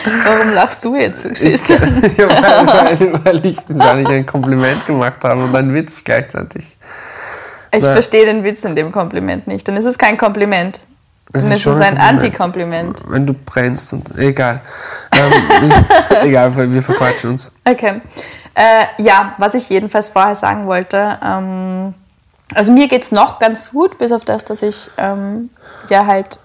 Warum 0.05 0.53
lachst 0.53 0.85
du 0.85 0.97
jetzt 0.97 1.23
so 1.23 1.29
geschissen? 1.29 1.77
ja, 2.19 2.29
weil, 2.29 3.01
weil, 3.01 3.25
weil, 3.25 3.47
ich, 3.47 3.59
weil 3.69 4.01
ich 4.01 4.09
ein 4.09 4.27
Kompliment 4.27 4.85
gemacht 4.87 5.19
habe 5.23 5.45
und 5.45 5.55
einen 5.55 5.73
Witz 5.73 6.03
gleichzeitig. 6.05 6.77
Ich 7.73 7.83
Na. 7.83 7.93
verstehe 7.93 8.25
den 8.27 8.45
Witz 8.45 8.65
in 8.65 8.75
dem 8.75 8.93
Kompliment 8.93 9.47
nicht. 9.47 9.67
Dann 9.67 9.77
ist 9.77 9.87
es 9.87 9.99
kein 9.99 10.17
Kompliment. 10.17 10.81
Es 11.33 11.45
Dann 11.45 11.53
ist 11.53 11.67
ist 11.67 11.81
ein 11.81 11.97
ein 11.97 11.97
Kompliment. 11.97 12.01
Antikompliment. 12.01 13.03
Wenn 13.09 13.27
du 13.27 13.35
brennst 13.35 13.93
und. 13.93 14.17
Egal. 14.19 14.61
Ähm, 15.13 15.73
egal, 16.23 16.55
wir 16.57 16.83
verquatschen 16.83 17.31
uns. 17.31 17.51
Okay. 17.65 18.01
Äh, 18.55 19.03
ja, 19.03 19.35
was 19.39 19.55
ich 19.55 19.69
jedenfalls 19.69 20.09
vorher 20.11 20.37
sagen 20.37 20.67
wollte, 20.67 21.19
ähm, 21.25 21.95
also 22.55 22.71
mir 22.71 22.87
geht 22.87 23.03
es 23.03 23.11
noch 23.11 23.41
ganz 23.41 23.73
gut, 23.73 23.99
bis 23.99 24.13
auf 24.13 24.25
das, 24.25 24.45
dass 24.45 24.63
ich 24.63 24.91
ähm, 24.97 25.51
ja 25.89 26.07
halt 26.07 26.39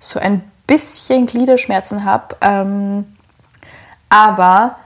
so 0.00 0.18
ein 0.18 0.42
bisschen 0.70 1.26
Gliederschmerzen 1.26 2.04
habe. 2.04 2.36
Ähm, 2.40 3.04
aber 4.08 4.76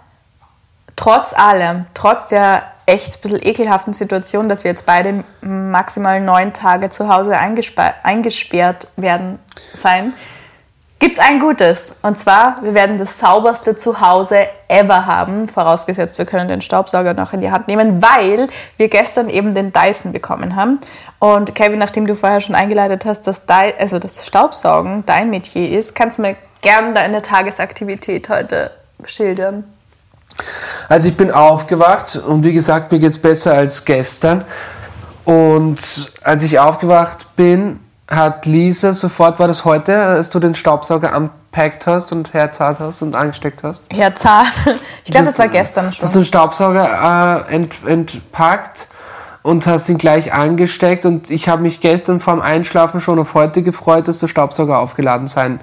trotz 0.97 1.35
allem, 1.35 1.85
trotz 1.93 2.29
der 2.29 2.63
echt 2.87 3.17
ein 3.17 3.21
bisschen 3.21 3.43
ekelhaften 3.43 3.93
Situation, 3.93 4.49
dass 4.49 4.65
wir 4.65 4.71
jetzt 4.71 4.87
beide 4.87 5.25
maximal 5.43 6.21
neun 6.21 6.55
Tage 6.55 6.89
zu 6.89 7.09
Hause 7.09 7.37
eingesperrt 7.39 8.89
werden 8.97 9.39
sein, 9.75 10.15
gibt 11.05 11.19
es 11.19 11.23
ein 11.23 11.39
Gutes. 11.39 11.95
Und 12.01 12.17
zwar, 12.17 12.55
wir 12.63 12.73
werden 12.73 12.97
das 12.97 13.19
sauberste 13.19 13.77
Zuhause 13.77 14.47
ever 14.69 15.05
haben, 15.05 15.49
vorausgesetzt, 15.49 16.17
wir 16.17 16.25
können 16.25 16.49
den 16.49 16.63
Staubsauger 16.63 17.13
noch 17.13 17.35
in 17.35 17.43
die 17.43 17.51
Hand 17.51 17.69
nehmen, 17.69 18.01
weil 18.01 18.47
wir 18.79 18.89
gestern 18.89 19.29
eben 19.29 19.55
den 19.55 19.71
Dyson 19.71 20.13
bekommen 20.13 20.57
haben. 20.57 20.79
Und 21.19 21.55
Kevin, 21.55 21.79
nachdem 21.79 22.07
du 22.07 22.17
vorher 22.17 22.41
schon 22.41 22.55
eingeleitet 22.55 23.05
hast, 23.05 23.27
dass 23.27 23.45
Dy 23.45 23.75
also 23.79 23.99
das 23.99 24.27
Staubsaugen 24.27 25.05
dein 25.05 25.29
Metier 25.29 25.79
ist, 25.79 25.95
kannst 25.95 26.17
du 26.17 26.23
mir 26.23 26.37
gerne 26.63 26.95
deine 26.95 27.21
Tagesaktivität 27.21 28.31
heute 28.31 28.71
schildern. 29.05 29.65
Also 30.89 31.11
ich 31.11 31.19
bin 31.19 31.31
aufgewacht 31.31 32.17
und 32.17 32.45
wie 32.47 32.55
gesagt, 32.55 32.91
mir 32.91 32.99
geht 32.99 33.11
es 33.11 33.21
besser 33.21 33.53
als 33.53 33.85
gestern. 33.85 34.47
Und 35.27 36.13
als 36.23 36.45
ich 36.45 36.59
aufgewacht 36.59 37.37
bin, 37.37 37.84
hat 38.09 38.47
Lisa 38.47 38.93
sofort, 38.93 39.39
war 39.39 39.49
das 39.49 39.65
heute, 39.65 39.97
als 39.97 40.31
du 40.31 40.39
den 40.39 40.55
Staubsauger 40.55 41.17
unpackt 41.17 41.87
hast 41.87 42.13
und 42.13 42.35
herzart 42.35 42.81
hast 42.81 43.03
und 43.03 43.17
angesteckt 43.17 43.63
hast? 43.63 43.83
Herzart? 43.91 44.53
Ich 45.05 45.11
glaube, 45.11 45.27
das, 45.27 45.37
das, 45.37 45.39
war 45.39 45.49
gestern 45.49 45.93
schon. 45.93 46.05
Hast 46.05 46.15
du 46.15 46.21
den 46.21 46.25
Staubsauger 46.25 47.45
äh, 47.49 47.55
ent, 47.55 47.75
entpackt 47.87 48.89
und 49.43 49.67
hast 49.67 49.89
ihn 49.91 49.99
gleich 49.99 50.33
angesteckt 50.33 51.05
und 51.05 51.31
ich 51.31 51.49
habe 51.49 51.61
mich 51.61 51.81
gestern 51.81 52.21
vorm 52.21 52.41
Einschlafen 52.41 53.01
schon 53.01 53.19
auf 53.19 53.35
heute 53.35 53.63
gefreut, 53.63 54.09
dass 54.09 54.19
der 54.19 54.29
Staubsauger 54.29 54.79
aufgeladen 54.79 55.27
sein 55.27 55.61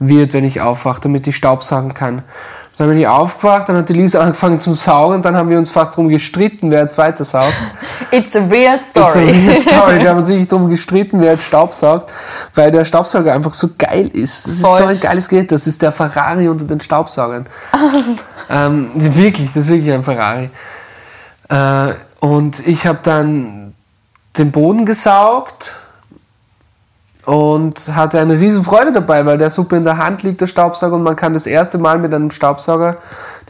wird, 0.00 0.32
wenn 0.32 0.42
ich 0.42 0.60
aufwache, 0.60 1.00
damit 1.00 1.26
ich 1.28 1.36
Staubsaugen 1.36 1.94
kann. 1.94 2.22
Dann 2.76 2.88
bin 2.88 2.98
ich 2.98 3.06
aufgewacht, 3.06 3.68
dann 3.68 3.76
hat 3.76 3.88
die 3.88 3.92
Lisa 3.92 4.20
angefangen 4.22 4.58
zum 4.58 4.74
Saugen, 4.74 5.22
dann 5.22 5.36
haben 5.36 5.48
wir 5.48 5.58
uns 5.58 5.70
fast 5.70 5.92
darum 5.92 6.08
gestritten, 6.08 6.70
wer 6.70 6.80
jetzt 6.80 6.98
weiter 6.98 7.24
saugt. 7.24 7.54
It's 8.10 8.34
a 8.34 8.40
real 8.40 8.76
story. 8.76 9.06
It's 9.06 9.16
a 9.16 9.20
real 9.20 9.56
story. 9.56 10.00
Wir 10.00 10.10
haben 10.10 10.18
uns 10.18 10.28
wirklich 10.28 10.48
darum 10.48 10.68
gestritten, 10.68 11.20
wer 11.20 11.32
jetzt 11.32 11.44
Staubsaugt, 11.44 12.12
weil 12.54 12.70
der 12.70 12.84
Staubsauger 12.84 13.32
einfach 13.32 13.54
so 13.54 13.70
geil 13.78 14.08
ist. 14.08 14.48
Das 14.48 14.60
Voll. 14.60 14.70
ist 14.72 14.78
so 14.78 14.84
ein 14.84 15.00
geiles 15.00 15.28
Gerät, 15.28 15.52
das 15.52 15.66
ist 15.66 15.82
der 15.82 15.92
Ferrari 15.92 16.48
unter 16.48 16.64
den 16.64 16.80
Staubsaugern. 16.80 17.46
ähm, 18.50 18.90
wirklich, 18.94 19.48
das 19.48 19.64
ist 19.64 19.70
wirklich 19.70 19.94
ein 19.94 20.02
Ferrari. 20.02 20.50
Äh, 21.48 21.94
und 22.20 22.66
ich 22.66 22.86
habe 22.86 22.98
dann 23.02 23.74
den 24.36 24.50
Boden 24.50 24.84
gesaugt 24.84 25.72
und 27.26 27.94
hatte 27.94 28.20
eine 28.20 28.38
riesen 28.38 28.64
Freude 28.64 28.92
dabei, 28.92 29.24
weil 29.24 29.38
der 29.38 29.50
super 29.50 29.76
in 29.76 29.84
der 29.84 29.98
Hand 29.98 30.22
liegt, 30.22 30.40
der 30.40 30.46
Staubsauger, 30.46 30.96
und 30.96 31.02
man 31.02 31.16
kann 31.16 31.32
das 31.32 31.46
erste 31.46 31.78
Mal 31.78 31.98
mit 31.98 32.12
einem 32.12 32.30
Staubsauger, 32.30 32.98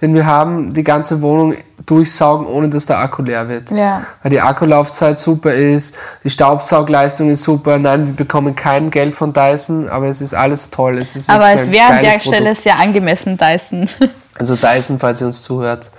den 0.00 0.14
wir 0.14 0.26
haben, 0.26 0.72
die 0.72 0.84
ganze 0.84 1.22
Wohnung 1.22 1.54
durchsaugen, 1.86 2.46
ohne 2.46 2.68
dass 2.68 2.86
der 2.86 2.98
Akku 2.98 3.22
leer 3.22 3.48
wird. 3.48 3.70
Ja. 3.70 4.02
Weil 4.22 4.30
die 4.30 4.40
Akkulaufzeit 4.40 5.18
super 5.18 5.52
ist, 5.52 5.94
die 6.22 6.30
Staubsaugleistung 6.30 7.30
ist 7.30 7.42
super. 7.42 7.78
Nein, 7.78 8.06
wir 8.06 8.14
bekommen 8.14 8.54
kein 8.54 8.90
Geld 8.90 9.14
von 9.14 9.32
Dyson, 9.32 9.88
aber 9.88 10.06
es 10.06 10.20
ist 10.20 10.34
alles 10.34 10.70
toll. 10.70 10.98
Es 10.98 11.16
ist 11.16 11.28
aber 11.28 11.50
es 11.50 11.70
wäre 11.70 11.86
an 11.86 12.02
der 12.02 12.10
Produkt. 12.10 12.26
Stelle 12.26 12.54
sehr 12.54 12.78
angemessen, 12.78 13.36
Dyson. 13.36 13.88
Also 14.36 14.56
Dyson, 14.56 14.98
falls 14.98 15.20
ihr 15.20 15.28
uns 15.28 15.42
zuhört, 15.42 15.92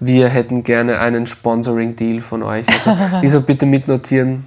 wir 0.00 0.28
hätten 0.28 0.64
gerne 0.64 1.00
einen 1.00 1.26
Sponsoring-Deal 1.26 2.20
von 2.20 2.42
euch. 2.42 2.66
Also 2.68 2.94
wieso 3.22 3.40
bitte 3.40 3.64
mitnotieren, 3.64 4.44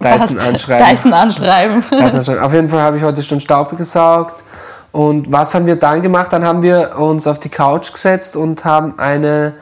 Dyson 0.00 0.38
anschreiben. 0.38 0.86
Dyson 0.88 1.12
anschreiben. 1.12 1.84
Dyson 1.90 2.18
anschreiben. 2.18 2.42
Auf 2.42 2.52
jeden 2.52 2.68
Fall 2.68 2.80
habe 2.80 2.96
ich 2.96 3.02
heute 3.02 3.22
schon 3.22 3.40
Staub 3.40 3.76
gesaugt. 3.76 4.42
Und 4.92 5.32
was 5.32 5.54
haben 5.54 5.66
wir 5.66 5.76
dann 5.76 6.02
gemacht? 6.02 6.32
Dann 6.32 6.44
haben 6.44 6.62
wir 6.62 6.96
uns 6.98 7.26
auf 7.26 7.40
die 7.40 7.48
Couch 7.48 7.92
gesetzt 7.92 8.36
und 8.36 8.64
haben 8.64 8.98
eine 8.98 9.54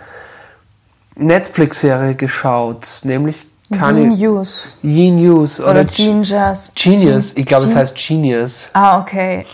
Netflix-Serie 1.17 2.15
geschaut, 2.15 3.01
nämlich 3.05 3.47
Genius. 3.71 4.77
Genius. 4.83 5.61
Oder, 5.61 5.71
oder 5.71 5.85
Genius. 5.85 6.73
Genius. 6.75 7.33
Ich 7.37 7.47
glaube, 7.47 7.65
es 7.65 7.75
heißt 7.75 7.97
Genius. 7.97 8.69
Ah, 8.75 9.01
okay. 9.01 9.47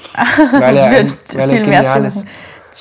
Weil 0.51 0.77
er, 0.77 0.85
ein, 0.99 1.13
weil 1.35 1.51
er 1.51 1.63
genial 1.63 2.05
ist. 2.05 2.25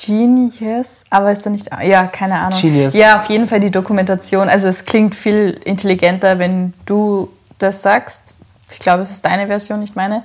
Genius, 0.06 1.04
aber 1.10 1.32
ist 1.32 1.44
da 1.46 1.50
nicht. 1.50 1.68
Ja, 1.82 2.06
keine 2.06 2.38
Ahnung. 2.38 2.60
Genius. 2.60 2.94
Ja, 2.94 3.16
auf 3.16 3.26
jeden 3.26 3.46
Fall 3.46 3.60
die 3.60 3.70
Dokumentation. 3.70 4.48
Also, 4.48 4.68
es 4.68 4.84
klingt 4.84 5.14
viel 5.14 5.60
intelligenter, 5.64 6.38
wenn 6.38 6.72
du 6.86 7.28
das 7.58 7.82
sagst. 7.82 8.34
Ich 8.70 8.78
glaube, 8.78 9.02
es 9.02 9.10
ist 9.10 9.24
deine 9.24 9.46
Version, 9.46 9.80
nicht 9.80 9.96
meine. 9.96 10.22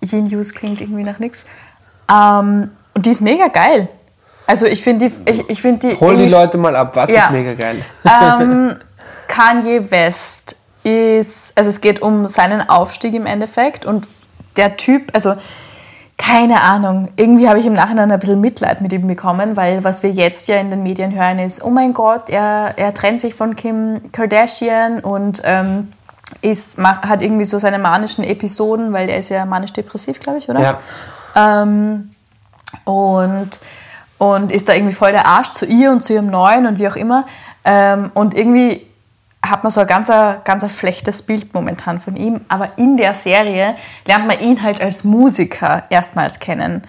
Genius 0.00 0.52
klingt 0.52 0.80
irgendwie 0.80 1.04
nach 1.04 1.18
nichts. 1.18 1.44
Ähm, 2.10 2.70
und 2.94 3.06
die 3.06 3.10
ist 3.10 3.20
mega 3.20 3.48
geil. 3.48 3.88
Also 4.46 4.66
ich 4.66 4.82
finde 4.82 5.08
die, 5.08 5.30
ich, 5.30 5.48
ich 5.48 5.62
find 5.62 5.82
die. 5.82 5.98
Hol 6.00 6.16
die 6.16 6.28
Leute 6.28 6.58
mal 6.58 6.74
ab, 6.74 6.96
was 6.96 7.10
ja. 7.10 7.26
ist 7.26 7.30
mega 7.30 7.54
geil? 7.54 7.84
Ähm, 8.04 8.76
Kanye 9.28 9.90
West 9.90 10.56
ist, 10.82 11.52
also 11.54 11.70
es 11.70 11.80
geht 11.80 12.02
um 12.02 12.26
seinen 12.26 12.68
Aufstieg 12.68 13.14
im 13.14 13.26
Endeffekt 13.26 13.84
und 13.84 14.08
der 14.56 14.76
Typ, 14.76 15.14
also 15.14 15.34
keine 16.18 16.60
Ahnung, 16.60 17.08
irgendwie 17.16 17.48
habe 17.48 17.58
ich 17.58 17.66
im 17.66 17.72
Nachhinein 17.72 18.10
ein 18.10 18.18
bisschen 18.18 18.40
Mitleid 18.40 18.80
mit 18.80 18.92
ihm 18.92 19.06
bekommen, 19.06 19.56
weil 19.56 19.84
was 19.84 20.02
wir 20.02 20.10
jetzt 20.10 20.48
ja 20.48 20.56
in 20.56 20.70
den 20.70 20.82
Medien 20.82 21.14
hören 21.14 21.38
ist, 21.38 21.64
oh 21.64 21.70
mein 21.70 21.94
Gott, 21.94 22.28
er, 22.28 22.74
er 22.76 22.92
trennt 22.92 23.20
sich 23.20 23.34
von 23.34 23.56
Kim 23.56 24.12
Kardashian 24.12 25.00
und 25.00 25.40
ähm, 25.44 25.92
ist, 26.42 26.78
hat 26.78 27.22
irgendwie 27.22 27.44
so 27.44 27.58
seine 27.58 27.78
manischen 27.78 28.24
Episoden, 28.24 28.92
weil 28.92 29.06
der 29.06 29.18
ist 29.18 29.28
ja 29.28 29.44
manisch-depressiv, 29.44 30.20
glaube 30.20 30.38
ich, 30.38 30.48
oder? 30.48 30.60
Ja. 31.34 31.62
Ähm, 31.62 32.10
und, 32.84 33.50
und 34.18 34.52
ist 34.52 34.68
da 34.68 34.74
irgendwie 34.74 34.94
voll 34.94 35.12
der 35.12 35.26
Arsch 35.26 35.50
zu 35.50 35.66
ihr 35.66 35.90
und 35.90 36.00
zu 36.00 36.14
ihrem 36.14 36.26
Neuen 36.26 36.66
und 36.66 36.78
wie 36.78 36.88
auch 36.88 36.96
immer. 36.96 37.26
Ähm, 37.64 38.10
und 38.14 38.34
irgendwie 38.34 38.86
hat 39.44 39.62
man 39.62 39.70
so 39.70 39.80
ein 39.80 39.86
ganz, 39.86 40.08
ganz 40.08 40.78
schlechtes 40.78 41.22
Bild 41.22 41.54
momentan 41.54 41.98
von 41.98 42.16
ihm. 42.16 42.40
Aber 42.48 42.68
in 42.76 42.96
der 42.96 43.14
Serie 43.14 43.74
lernt 44.04 44.26
man 44.26 44.38
ihn 44.40 44.62
halt 44.62 44.80
als 44.80 45.04
Musiker 45.04 45.84
erstmals 45.88 46.38
kennen. 46.38 46.82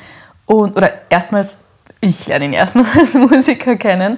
Und, 0.46 0.76
oder 0.76 0.92
erstmals 1.10 1.60
ich 2.02 2.28
lerne 2.28 2.46
ihn 2.46 2.54
erstmals 2.54 2.90
als 3.00 3.14
Musiker 3.14 3.78
kennen. 3.78 4.18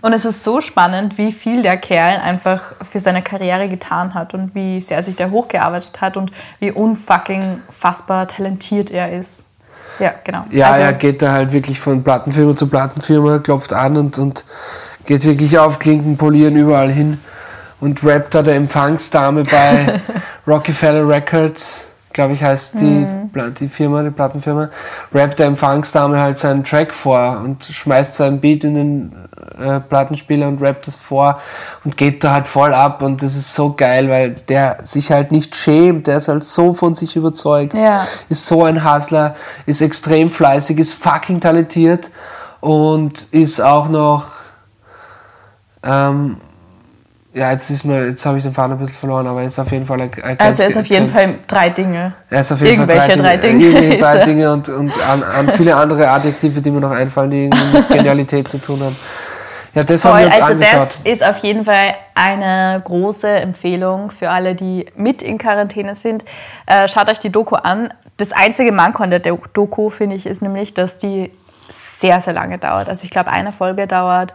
Und 0.00 0.12
es 0.12 0.24
ist 0.24 0.42
so 0.42 0.60
spannend, 0.60 1.18
wie 1.18 1.32
viel 1.32 1.62
der 1.62 1.76
Kerl 1.76 2.20
einfach 2.20 2.74
für 2.82 3.00
seine 3.00 3.22
Karriere 3.22 3.68
getan 3.68 4.14
hat 4.14 4.32
und 4.32 4.54
wie 4.54 4.80
sehr 4.80 5.02
sich 5.02 5.16
der 5.16 5.30
hochgearbeitet 5.30 6.00
hat 6.00 6.16
und 6.16 6.30
wie 6.60 6.70
unfucking 6.70 7.60
fassbar 7.68 8.26
talentiert 8.28 8.90
er 8.90 9.12
ist. 9.12 9.46
Ja, 9.98 10.14
genau. 10.24 10.44
Ja, 10.50 10.68
also, 10.68 10.80
er 10.80 10.92
geht 10.94 11.22
da 11.22 11.32
halt 11.32 11.52
wirklich 11.52 11.78
von 11.78 12.02
Plattenfirma 12.02 12.56
zu 12.56 12.68
Plattenfirma, 12.68 13.38
klopft 13.38 13.72
an 13.72 13.96
und, 13.96 14.18
und 14.18 14.44
geht 15.06 15.24
wirklich 15.24 15.58
auf 15.58 15.78
Klinken 15.78 16.16
polieren 16.16 16.56
überall 16.56 16.90
hin 16.90 17.20
und 17.80 18.04
rappt 18.04 18.34
da 18.34 18.42
der 18.42 18.56
Empfangsdame 18.56 19.44
bei 19.44 20.00
Rockefeller 20.46 21.06
Records 21.06 21.92
glaube 22.14 22.32
ich, 22.32 22.42
heißt 22.42 22.80
die, 22.80 22.84
mhm. 22.84 23.30
die 23.58 23.68
Firma, 23.68 24.02
die 24.02 24.10
Plattenfirma, 24.10 24.70
rappt 25.12 25.40
der 25.40 25.48
Empfangsdame 25.48 26.18
halt 26.18 26.38
seinen 26.38 26.64
Track 26.64 26.94
vor 26.94 27.42
und 27.44 27.62
schmeißt 27.64 28.14
seinen 28.14 28.40
Beat 28.40 28.64
in 28.64 28.74
den 28.74 29.12
äh, 29.58 29.80
Plattenspieler 29.80 30.48
und 30.48 30.62
rappt 30.62 30.86
das 30.86 30.96
vor 30.96 31.40
und 31.84 31.96
geht 31.96 32.22
da 32.22 32.32
halt 32.32 32.46
voll 32.46 32.72
ab 32.72 33.02
und 33.02 33.20
das 33.20 33.34
ist 33.34 33.52
so 33.52 33.74
geil, 33.74 34.08
weil 34.08 34.30
der 34.48 34.78
sich 34.84 35.10
halt 35.10 35.32
nicht 35.32 35.56
schämt, 35.56 36.06
der 36.06 36.18
ist 36.18 36.28
halt 36.28 36.44
so 36.44 36.72
von 36.72 36.94
sich 36.94 37.16
überzeugt, 37.16 37.74
ja. 37.74 38.06
ist 38.28 38.46
so 38.46 38.64
ein 38.64 38.84
Hustler, 38.84 39.34
ist 39.66 39.82
extrem 39.82 40.30
fleißig, 40.30 40.78
ist 40.78 40.94
fucking 40.94 41.40
talentiert 41.40 42.10
und 42.60 43.26
ist 43.32 43.60
auch 43.60 43.88
noch 43.88 44.26
ähm, 45.82 46.36
ja, 47.34 47.50
jetzt 47.50 47.68
ist 47.68 47.84
mir, 47.84 48.06
jetzt 48.06 48.24
habe 48.24 48.38
ich 48.38 48.44
den 48.44 48.52
Faden 48.52 48.72
ein 48.72 48.78
bisschen 48.78 48.96
verloren, 48.96 49.26
aber 49.26 49.40
er 49.40 49.48
ist 49.48 49.58
auf 49.58 49.70
jeden 49.72 49.84
Fall 49.84 50.00
ein, 50.00 50.10
ein 50.22 50.38
Also 50.38 50.62
er 50.62 50.68
ist 50.68 50.76
auf 50.76 50.86
jeden 50.86 51.08
Fall 51.08 51.34
drei 51.48 51.68
Dinge. 51.68 52.12
Er 52.30 52.40
ist 52.40 52.52
auf 52.52 52.60
jeden 52.60 52.74
Irgendwelche 52.74 53.08
Fall 53.08 53.16
drei 53.16 53.36
Dinge. 53.36 53.72
Drei 53.72 53.80
Dinge, 53.80 53.98
drei 53.98 54.24
Dinge 54.24 54.52
und, 54.52 54.68
und 54.68 54.92
an, 55.02 55.22
an, 55.24 55.48
viele 55.50 55.74
andere 55.74 56.08
Adjektive, 56.08 56.60
die 56.60 56.70
mir 56.70 56.78
noch 56.80 56.92
einfallen, 56.92 57.30
die 57.30 57.50
mit 57.72 57.88
Genialität 57.92 58.46
zu 58.46 58.58
tun 58.58 58.80
haben. 58.80 58.96
Ja, 59.74 59.82
das 59.82 60.02
Voll, 60.02 60.12
haben 60.12 60.20
wir 60.20 60.26
uns 60.26 60.34
also 60.36 60.52
angeschaut. 60.52 60.88
das 61.02 61.12
ist 61.12 61.24
auf 61.24 61.38
jeden 61.38 61.64
Fall 61.64 61.94
eine 62.14 62.80
große 62.84 63.28
Empfehlung 63.28 64.12
für 64.12 64.30
alle, 64.30 64.54
die 64.54 64.86
mit 64.94 65.20
in 65.20 65.36
Quarantäne 65.36 65.96
sind. 65.96 66.24
Äh, 66.66 66.86
schaut 66.86 67.08
euch 67.08 67.18
die 67.18 67.30
Doku 67.30 67.56
an. 67.56 67.92
Das 68.16 68.30
einzige 68.30 68.70
Manko 68.70 69.02
an 69.02 69.10
der 69.10 69.18
Doku, 69.18 69.90
finde 69.90 70.14
ich, 70.14 70.26
ist 70.26 70.40
nämlich, 70.40 70.72
dass 70.72 70.98
die 70.98 71.32
sehr, 71.98 72.20
sehr 72.20 72.32
lange 72.32 72.58
dauert. 72.58 72.88
Also 72.88 73.04
ich 73.04 73.10
glaube, 73.10 73.32
eine 73.32 73.50
Folge 73.50 73.88
dauert 73.88 74.34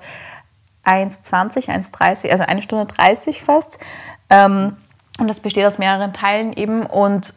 1,20, 0.86 1.70
1,30, 1.70 2.30
also 2.30 2.44
eine 2.44 2.62
Stunde 2.62 2.86
30 2.86 3.44
fast. 3.44 3.80
Ähm, 4.30 4.78
und 5.20 5.28
das 5.28 5.40
besteht 5.40 5.66
aus 5.66 5.78
mehreren 5.78 6.14
Teilen 6.14 6.54
eben 6.54 6.86
und 6.86 7.34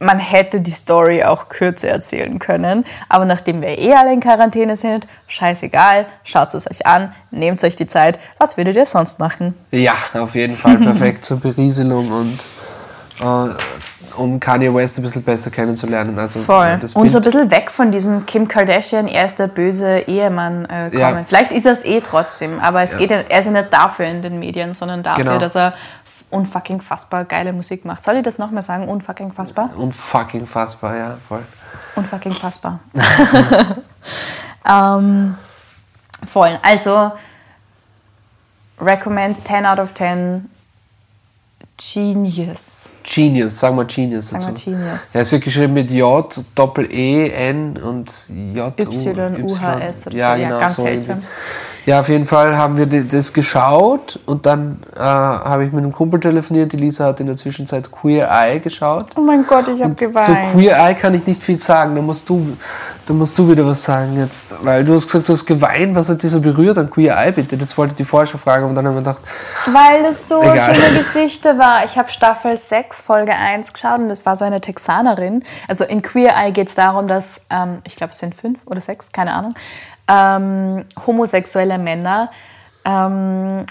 man 0.00 0.18
hätte 0.18 0.60
die 0.60 0.70
Story 0.70 1.24
auch 1.24 1.48
kürzer 1.48 1.88
erzählen 1.88 2.38
können. 2.38 2.84
Aber 3.08 3.24
nachdem 3.24 3.62
wir 3.62 3.78
eh 3.78 3.94
alle 3.94 4.12
in 4.12 4.20
Quarantäne 4.20 4.76
sind, 4.76 5.06
scheißegal, 5.26 6.06
schaut 6.24 6.54
es 6.54 6.70
euch 6.70 6.86
an, 6.86 7.12
nehmt 7.30 7.62
euch 7.64 7.76
die 7.76 7.86
Zeit. 7.86 8.18
Was 8.38 8.56
würdet 8.56 8.76
ihr 8.76 8.86
sonst 8.86 9.18
machen? 9.18 9.54
Ja, 9.70 9.94
auf 10.14 10.34
jeden 10.34 10.56
Fall 10.56 10.76
perfekt 10.78 11.24
zur 11.24 11.40
Berieselung 11.40 12.10
und 12.10 12.38
äh, 13.20 13.54
um 14.18 14.40
Kanye 14.40 14.74
West 14.74 14.98
ein 14.98 15.02
bisschen 15.02 15.22
besser 15.22 15.50
kennenzulernen. 15.50 16.18
Also, 16.18 16.40
Voll. 16.40 16.78
Und 16.94 17.08
so 17.10 17.18
ein 17.18 17.24
bisschen 17.24 17.50
weg 17.50 17.70
von 17.70 17.90
diesem 17.90 18.26
Kim 18.26 18.46
Kardashian, 18.48 19.06
er 19.06 19.26
ist 19.26 19.38
der 19.38 19.46
böse 19.46 20.00
Ehemann 20.00 20.64
äh, 20.66 20.90
kommen. 20.90 20.98
Ja. 21.00 21.24
Vielleicht 21.26 21.52
ist 21.52 21.66
er 21.66 21.72
es 21.72 21.84
eh 21.84 22.00
trotzdem, 22.00 22.58
aber 22.60 22.82
es 22.82 22.96
geht 22.96 23.10
ja, 23.10 23.18
er 23.28 23.38
ist 23.38 23.46
ja 23.46 23.52
nicht 23.52 23.72
dafür 23.72 24.06
in 24.06 24.22
den 24.22 24.38
Medien, 24.38 24.72
sondern 24.72 25.02
dafür, 25.02 25.24
Genau. 25.24 25.38
dass 25.38 25.54
er 25.54 25.74
unfucking 26.30 26.80
fassbar 26.80 27.24
geile 27.24 27.52
Musik 27.52 27.84
macht. 27.84 28.04
Soll 28.04 28.16
ich 28.16 28.22
das 28.22 28.38
nochmal 28.38 28.62
sagen? 28.62 28.88
Unfucking 28.88 29.32
fassbar? 29.32 29.70
Unfucking 29.76 30.46
fassbar, 30.46 30.96
ja, 30.96 31.16
voll. 31.26 31.42
Unfucking 31.96 32.32
fassbar. 32.32 32.80
ähm, 34.68 35.36
voll. 36.26 36.58
Also, 36.62 37.12
recommend 38.80 39.44
10 39.46 39.66
out 39.66 39.78
of 39.78 39.94
10. 39.94 40.48
Genius. 41.78 42.88
Genius, 43.10 43.58
sag 43.58 43.74
mal 43.74 43.86
Genius 43.86 44.30
dazu. 44.30 44.48
mal 44.48 44.54
Genius. 44.54 45.14
Ja, 45.14 45.20
es 45.22 45.32
wird 45.32 45.42
geschrieben 45.44 45.72
mit 45.72 45.90
J, 45.90 46.44
Doppel 46.54 46.92
E, 46.92 47.30
N 47.30 47.76
und 47.78 48.10
J, 48.54 48.74
U, 48.86 48.92
Y, 48.92 49.42
UHS 49.44 50.06
oder 50.06 50.16
ja, 50.16 50.34
so. 50.34 50.36
Ja, 50.36 50.36
Genau, 50.36 50.60
ganz 50.60 50.74
so 50.74 50.82
seltsam. 50.82 51.16
irgendwie. 51.18 51.26
Ja, 51.88 52.00
auf 52.00 52.10
jeden 52.10 52.26
Fall 52.26 52.54
haben 52.54 52.76
wir 52.76 52.84
das 52.84 53.32
geschaut 53.32 54.20
und 54.26 54.44
dann 54.44 54.82
äh, 54.94 55.00
habe 55.00 55.64
ich 55.64 55.72
mit 55.72 55.82
einem 55.82 55.92
Kumpel 55.94 56.20
telefoniert. 56.20 56.70
Die 56.72 56.76
Lisa 56.76 57.06
hat 57.06 57.18
in 57.20 57.26
der 57.28 57.36
Zwischenzeit 57.36 57.90
Queer 57.90 58.28
Eye 58.30 58.60
geschaut. 58.60 59.06
Oh 59.16 59.22
mein 59.22 59.46
Gott, 59.46 59.68
ich 59.68 59.80
hab 59.80 59.88
Und 59.88 59.98
zu 59.98 60.08
geweint. 60.08 60.52
Queer 60.52 60.76
Eye 60.76 60.94
kann 60.94 61.14
ich 61.14 61.24
nicht 61.26 61.42
viel 61.42 61.56
sagen. 61.56 61.96
Da 61.96 62.02
musst 62.02 62.28
du, 62.28 62.58
da 63.06 63.14
musst 63.14 63.38
du 63.38 63.48
wieder 63.48 63.64
was 63.64 63.82
sagen 63.84 64.18
jetzt. 64.18 64.62
Weil 64.62 64.84
du 64.84 64.92
hast 64.92 65.06
gesagt, 65.06 65.30
du 65.30 65.32
hast 65.32 65.46
geweint. 65.46 65.94
Was 65.94 66.10
hat 66.10 66.22
dich 66.22 66.30
so 66.30 66.40
berührt 66.40 66.76
an 66.76 66.90
Queer 66.90 67.16
Eye, 67.16 67.32
bitte? 67.32 67.56
Das 67.56 67.78
wollte 67.78 67.94
die 67.94 68.04
schon 68.04 68.26
fragen. 68.26 68.66
Und 68.66 68.74
dann 68.74 68.86
haben 68.86 68.92
wir 68.92 69.00
gedacht, 69.00 69.22
Weil 69.72 70.04
es 70.04 70.28
so 70.28 70.42
Egal. 70.42 70.58
eine 70.60 70.74
schöne 70.74 70.98
Geschichte 70.98 71.58
war. 71.58 71.86
Ich 71.86 71.96
habe 71.96 72.10
Staffel 72.10 72.58
6, 72.58 73.00
Folge 73.00 73.32
1 73.32 73.72
geschaut 73.72 74.00
und 74.00 74.10
das 74.10 74.26
war 74.26 74.36
so 74.36 74.44
eine 74.44 74.60
Texanerin. 74.60 75.42
Also 75.68 75.84
in 75.84 76.02
Queer 76.02 76.34
Eye 76.36 76.52
geht 76.52 76.68
es 76.68 76.74
darum, 76.74 77.08
dass, 77.08 77.40
ähm, 77.48 77.78
ich 77.84 77.96
glaube 77.96 78.10
es 78.10 78.18
sind 78.18 78.34
fünf 78.34 78.58
oder 78.66 78.82
sechs, 78.82 79.10
keine 79.10 79.32
Ahnung, 79.32 79.54
ähm, 80.08 80.84
homosexuelle 81.06 81.78
Männer 81.78 82.30
ähm, 82.84 83.66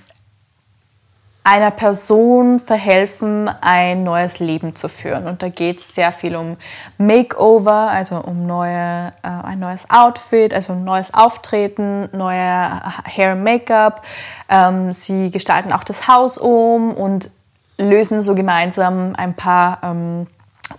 einer 1.47 1.71
Person 1.71 2.59
verhelfen, 2.59 3.49
ein 3.61 4.03
neues 4.03 4.39
Leben 4.39 4.75
zu 4.75 4.89
führen. 4.89 5.27
Und 5.27 5.41
da 5.41 5.47
geht 5.47 5.79
es 5.79 5.95
sehr 5.95 6.11
viel 6.11 6.35
um 6.35 6.57
Makeover, 6.97 7.89
also 7.89 8.17
um 8.17 8.45
neue, 8.45 9.13
äh, 9.23 9.27
ein 9.43 9.59
neues 9.59 9.89
Outfit, 9.89 10.53
also 10.53 10.73
ein 10.73 10.83
neues 10.83 11.13
Auftreten, 11.13 12.09
neue 12.11 12.81
Hair 13.05 13.31
und 13.31 13.43
Make-up. 13.43 14.01
Ähm, 14.49 14.91
sie 14.91 15.31
gestalten 15.31 15.71
auch 15.71 15.85
das 15.85 16.09
Haus 16.09 16.37
um 16.37 16.93
und 16.93 17.31
lösen 17.77 18.21
so 18.21 18.35
gemeinsam 18.35 19.13
ein 19.15 19.33
paar 19.33 19.79
ähm, 19.83 20.27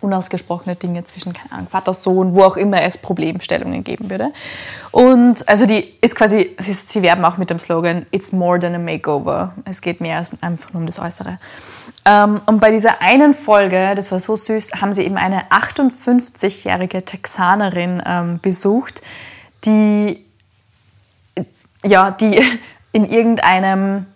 unausgesprochene 0.01 0.77
Dinge 0.77 1.05
zwischen, 1.05 1.33
keine 1.33 1.53
Ahnung, 1.53 1.69
Vater, 1.69 1.95
Sohn, 1.95 2.35
wo 2.35 2.43
auch 2.43 2.57
immer 2.57 2.83
es 2.83 2.99
Problemstellungen 2.99 3.85
geben 3.85 4.11
würde. 4.11 4.33
Und 4.91 5.49
also 5.49 5.67
die 5.67 5.95
ist 6.01 6.15
quasi, 6.15 6.55
sie, 6.59 6.73
sie 6.73 7.03
werben 7.03 7.25
auch 7.25 7.37
mit 7.37 7.51
dem 7.51 7.59
Slogan 7.59 8.07
It's 8.11 8.33
more 8.33 8.59
than 8.59 8.75
a 8.75 8.79
makeover. 8.79 9.55
Es 9.65 9.81
geht 9.81 10.01
mehr 10.01 10.19
als 10.19 10.41
einfach 10.43 10.73
nur 10.73 10.81
um 10.81 10.87
das 10.87 10.99
Äußere. 10.99 11.39
Ähm, 12.05 12.41
und 12.47 12.61
bei 12.61 12.71
dieser 12.71 13.03
einen 13.03 13.35
Folge, 13.35 13.95
das 13.95 14.13
war 14.13 14.21
so 14.21 14.37
süß, 14.37 14.81
haben 14.81 14.93
sie 14.93 15.03
eben 15.03 15.17
eine 15.17 15.51
58-jährige 15.51 17.05
Texanerin 17.05 18.03
ähm, 18.07 18.41
besucht, 18.41 19.03
die 19.65 20.25
ja, 21.85 22.11
die 22.11 22.43
in 22.93 23.09
irgendeinem, 23.09 24.07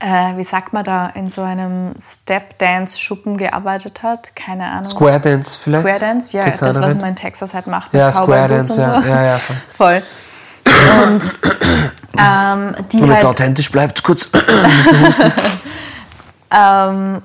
äh, 0.00 0.36
wie 0.36 0.44
sagt 0.44 0.72
man 0.72 0.82
da, 0.82 1.08
in 1.08 1.28
so 1.28 1.42
einem 1.42 1.94
Step-Dance-Schuppen 2.00 3.36
gearbeitet 3.36 4.02
hat. 4.02 4.34
Keine 4.34 4.64
Ahnung. 4.64 4.84
Square 4.84 5.20
Dance 5.20 5.58
vielleicht? 5.62 5.86
Square 5.86 6.00
Dance, 6.00 6.36
ja, 6.36 6.42
das, 6.42 6.58
Texanerin? 6.58 6.82
was 6.82 6.94
man 6.96 7.08
in 7.10 7.16
Texas 7.16 7.54
halt 7.54 7.66
macht. 7.66 7.92
Ja, 7.92 8.10
Square 8.10 8.48
Dance, 8.48 8.80
ja. 8.80 9.00
so. 9.00 9.08
ja, 9.08 9.24
ja. 9.24 9.40
voll. 9.76 10.02
Und 11.04 11.34
ähm, 12.18 12.74
die 12.92 13.00
Und 13.00 13.08
jetzt 13.08 13.16
halt 13.16 13.24
authentisch 13.26 13.70
bleibt, 13.70 14.02
kurz. 14.02 14.28
ähm, 16.50 17.22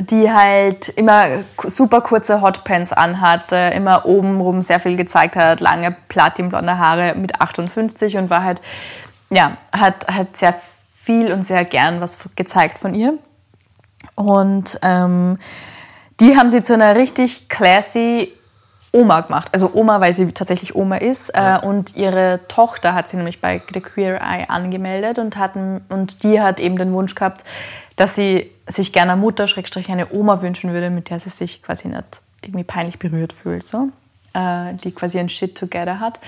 die 0.00 0.32
halt 0.32 0.88
immer 0.88 1.26
super 1.56 2.00
kurze 2.00 2.40
Hotpants 2.40 2.92
anhatte, 2.92 3.56
immer 3.74 4.06
obenrum 4.06 4.60
sehr 4.60 4.80
viel 4.80 4.96
gezeigt 4.96 5.36
hat, 5.36 5.60
lange 5.60 5.94
platinblonde 6.08 6.78
Haare 6.78 7.14
mit 7.14 7.40
58 7.40 8.16
und 8.16 8.28
war 8.28 8.42
halt, 8.42 8.60
ja, 9.30 9.56
hat, 9.72 10.06
hat 10.08 10.36
sehr 10.36 10.54
viel 11.04 11.32
und 11.32 11.46
sehr 11.46 11.64
gern 11.64 12.00
was 12.00 12.18
gezeigt 12.36 12.78
von 12.78 12.94
ihr. 12.94 13.18
Und 14.14 14.78
ähm, 14.82 15.38
die 16.20 16.36
haben 16.36 16.50
sie 16.50 16.62
zu 16.62 16.74
einer 16.74 16.96
richtig 16.96 17.48
classy 17.48 18.32
Oma 18.92 19.22
gemacht. 19.22 19.48
Also 19.52 19.72
Oma, 19.74 20.00
weil 20.00 20.12
sie 20.12 20.30
tatsächlich 20.32 20.76
Oma 20.76 20.96
ist. 20.96 21.30
Äh, 21.30 21.58
und 21.60 21.96
ihre 21.96 22.40
Tochter 22.48 22.94
hat 22.94 23.08
sie 23.08 23.16
nämlich 23.16 23.40
bei 23.40 23.60
The 23.72 23.80
Queer 23.80 24.20
Eye 24.20 24.48
angemeldet 24.48 25.18
und, 25.18 25.36
hatten, 25.36 25.84
und 25.88 26.22
die 26.22 26.40
hat 26.40 26.60
eben 26.60 26.78
den 26.78 26.92
Wunsch 26.92 27.14
gehabt, 27.14 27.42
dass 27.96 28.14
sie 28.14 28.50
sich 28.66 28.92
gerne 28.92 29.12
eine 29.12 29.20
Mutter, 29.20 29.46
Schrägstrich 29.46 29.90
eine 29.90 30.12
Oma 30.12 30.40
wünschen 30.42 30.72
würde, 30.72 30.90
mit 30.90 31.10
der 31.10 31.18
sie 31.18 31.30
sich 31.30 31.62
quasi 31.62 31.88
nicht 31.88 32.22
irgendwie 32.42 32.64
peinlich 32.64 32.98
berührt 32.98 33.32
fühlt. 33.32 33.66
So. 33.66 33.88
Äh, 34.32 34.74
die 34.74 34.92
quasi 34.92 35.18
ein 35.18 35.28
Shit 35.28 35.58
together 35.58 35.98
hat. 36.00 36.20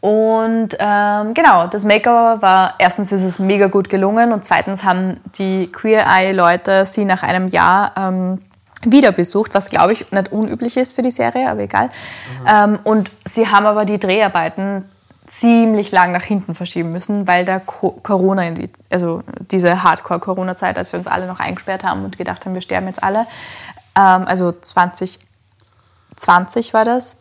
Und 0.00 0.76
ähm, 0.78 1.34
genau, 1.34 1.66
das 1.66 1.84
Makeover 1.84 2.42
war, 2.42 2.74
erstens 2.78 3.12
ist 3.12 3.22
es 3.22 3.38
mega 3.38 3.66
gut 3.66 3.88
gelungen 3.88 4.32
und 4.32 4.44
zweitens 4.44 4.84
haben 4.84 5.20
die 5.38 5.70
Queer 5.72 6.06
Eye-Leute 6.06 6.84
sie 6.84 7.04
nach 7.04 7.22
einem 7.22 7.48
Jahr 7.48 7.92
ähm, 7.96 8.42
wieder 8.82 9.12
besucht, 9.12 9.54
was 9.54 9.70
glaube 9.70 9.94
ich 9.94 10.12
nicht 10.12 10.32
unüblich 10.32 10.76
ist 10.76 10.94
für 10.94 11.02
die 11.02 11.10
Serie, 11.10 11.50
aber 11.50 11.60
egal. 11.60 11.90
Ähm, 12.46 12.78
und 12.84 13.10
sie 13.24 13.48
haben 13.48 13.66
aber 13.66 13.84
die 13.84 13.98
Dreharbeiten 13.98 14.84
ziemlich 15.26 15.92
lang 15.92 16.12
nach 16.12 16.22
hinten 16.22 16.54
verschieben 16.54 16.90
müssen, 16.90 17.26
weil 17.26 17.44
der 17.44 17.60
Co 17.60 17.98
Corona, 18.02 18.54
also 18.90 19.22
diese 19.50 19.82
Hardcore-Corona-Zeit, 19.82 20.78
als 20.78 20.92
wir 20.92 20.98
uns 20.98 21.08
alle 21.08 21.26
noch 21.26 21.40
eingesperrt 21.40 21.84
haben 21.84 22.04
und 22.04 22.16
gedacht 22.16 22.44
haben, 22.44 22.54
wir 22.54 22.62
sterben 22.62 22.86
jetzt 22.86 23.02
alle, 23.02 23.26
ähm, 23.96 24.24
also 24.26 24.52
2020 24.52 26.74
war 26.74 26.84
das, 26.84 27.16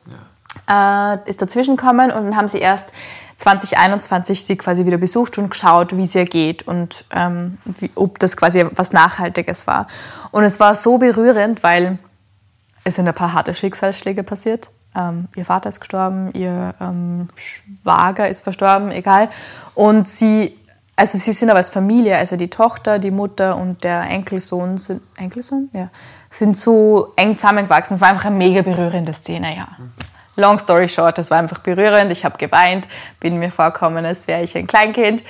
äh, 0.69 1.29
ist 1.29 1.41
dazwischen 1.41 1.75
gekommen 1.75 2.11
und 2.11 2.25
dann 2.25 2.35
haben 2.35 2.47
sie 2.47 2.59
erst 2.59 2.91
2021 3.37 4.45
sie 4.45 4.55
quasi 4.55 4.85
wieder 4.85 4.97
besucht 4.97 5.37
und 5.37 5.49
geschaut, 5.49 5.95
wie 5.95 6.03
es 6.03 6.15
ihr 6.15 6.25
geht 6.25 6.67
und 6.67 7.05
ähm, 7.11 7.57
wie, 7.65 7.91
ob 7.95 8.19
das 8.19 8.37
quasi 8.37 8.65
was 8.75 8.93
Nachhaltiges 8.93 9.67
war. 9.67 9.87
Und 10.31 10.43
es 10.43 10.59
war 10.59 10.75
so 10.75 10.97
berührend, 10.97 11.61
weil 11.61 11.99
es 12.83 12.95
sind 12.95 13.07
ein 13.07 13.13
paar 13.13 13.33
harte 13.33 13.53
Schicksalsschläge 13.53 14.23
passiert. 14.23 14.71
Ähm, 14.95 15.27
ihr 15.35 15.43
Vater 15.43 15.69
ist 15.69 15.81
gestorben, 15.81 16.31
ihr 16.33 16.73
ähm, 16.79 17.27
Schwager 17.35 18.29
ist 18.29 18.41
verstorben, 18.41 18.91
egal. 18.91 19.29
Und 19.73 20.07
sie, 20.07 20.57
also 20.95 21.17
sie 21.17 21.33
sind 21.33 21.49
aber 21.49 21.57
als 21.57 21.69
Familie, 21.69 22.17
also 22.17 22.37
die 22.37 22.49
Tochter, 22.49 22.99
die 22.99 23.11
Mutter 23.11 23.57
und 23.57 23.83
der 23.83 24.03
Enkelsohn 24.03 24.77
sind, 24.77 25.01
Enkelsohn? 25.17 25.69
Ja, 25.73 25.89
sind 26.29 26.55
so 26.55 27.11
eng 27.17 27.37
zusammengewachsen. 27.37 27.95
Es 27.95 28.01
war 28.01 28.09
einfach 28.09 28.25
eine 28.25 28.35
mega 28.37 28.61
berührende 28.61 29.13
Szene, 29.13 29.57
ja. 29.57 29.67
Long 30.35 30.57
story 30.59 30.89
short, 30.89 31.17
es 31.19 31.31
war 31.31 31.37
einfach 31.39 31.59
berührend. 31.59 32.11
Ich 32.11 32.25
habe 32.25 32.37
geweint, 32.37 32.87
bin 33.19 33.39
mir 33.39 33.51
vorgekommen, 33.51 34.05
als 34.05 34.27
wäre 34.27 34.43
ich 34.43 34.55
ein 34.57 34.67
Kleinkind. 34.67 35.23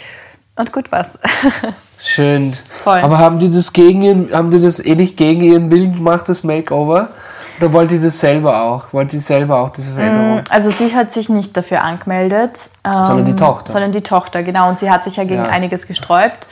Und 0.58 0.72
gut 0.72 0.92
war's. 0.92 1.20
Schön. 2.00 2.56
Voll. 2.84 3.00
Aber 3.02 3.18
haben 3.20 3.40
die 3.40 3.50
das 3.50 3.74
gegen 3.74 4.02
ihren, 4.02 4.34
haben 4.34 4.52
die 4.52 4.62
das 4.62 4.80
eh 4.84 4.96
nicht 4.96 5.18
gegen 5.18 5.42
ihren 5.42 5.70
Willen 5.72 5.94
gemacht, 5.96 6.28
das 6.30 6.44
Makeover? 6.44 7.10
Oder 7.60 7.72
wollte 7.72 7.96
die 7.98 8.04
das 8.04 8.20
selber 8.20 8.62
auch? 8.64 8.92
Wollte 8.92 9.12
die 9.16 9.20
selber 9.22 9.60
auch 9.60 9.70
diese 9.70 9.92
Veränderung? 9.94 10.44
Also 10.50 10.70
sie 10.72 10.94
hat 10.94 11.12
sich 11.14 11.30
nicht 11.30 11.56
dafür 11.56 11.84
angemeldet. 11.84 12.70
ähm, 12.84 13.04
Sondern 13.04 13.26
die 13.26 13.36
Tochter. 13.36 13.72
Sondern 13.72 13.92
die 13.94 14.02
Tochter, 14.02 14.44
genau. 14.44 14.68
Und 14.70 14.78
sie 14.78 14.90
hat 14.92 15.04
sich 15.06 15.16
ja 15.16 15.24
gegen 15.24 15.44
Ja. 15.44 15.50
einiges 15.50 15.88
gesträubt, 15.88 16.48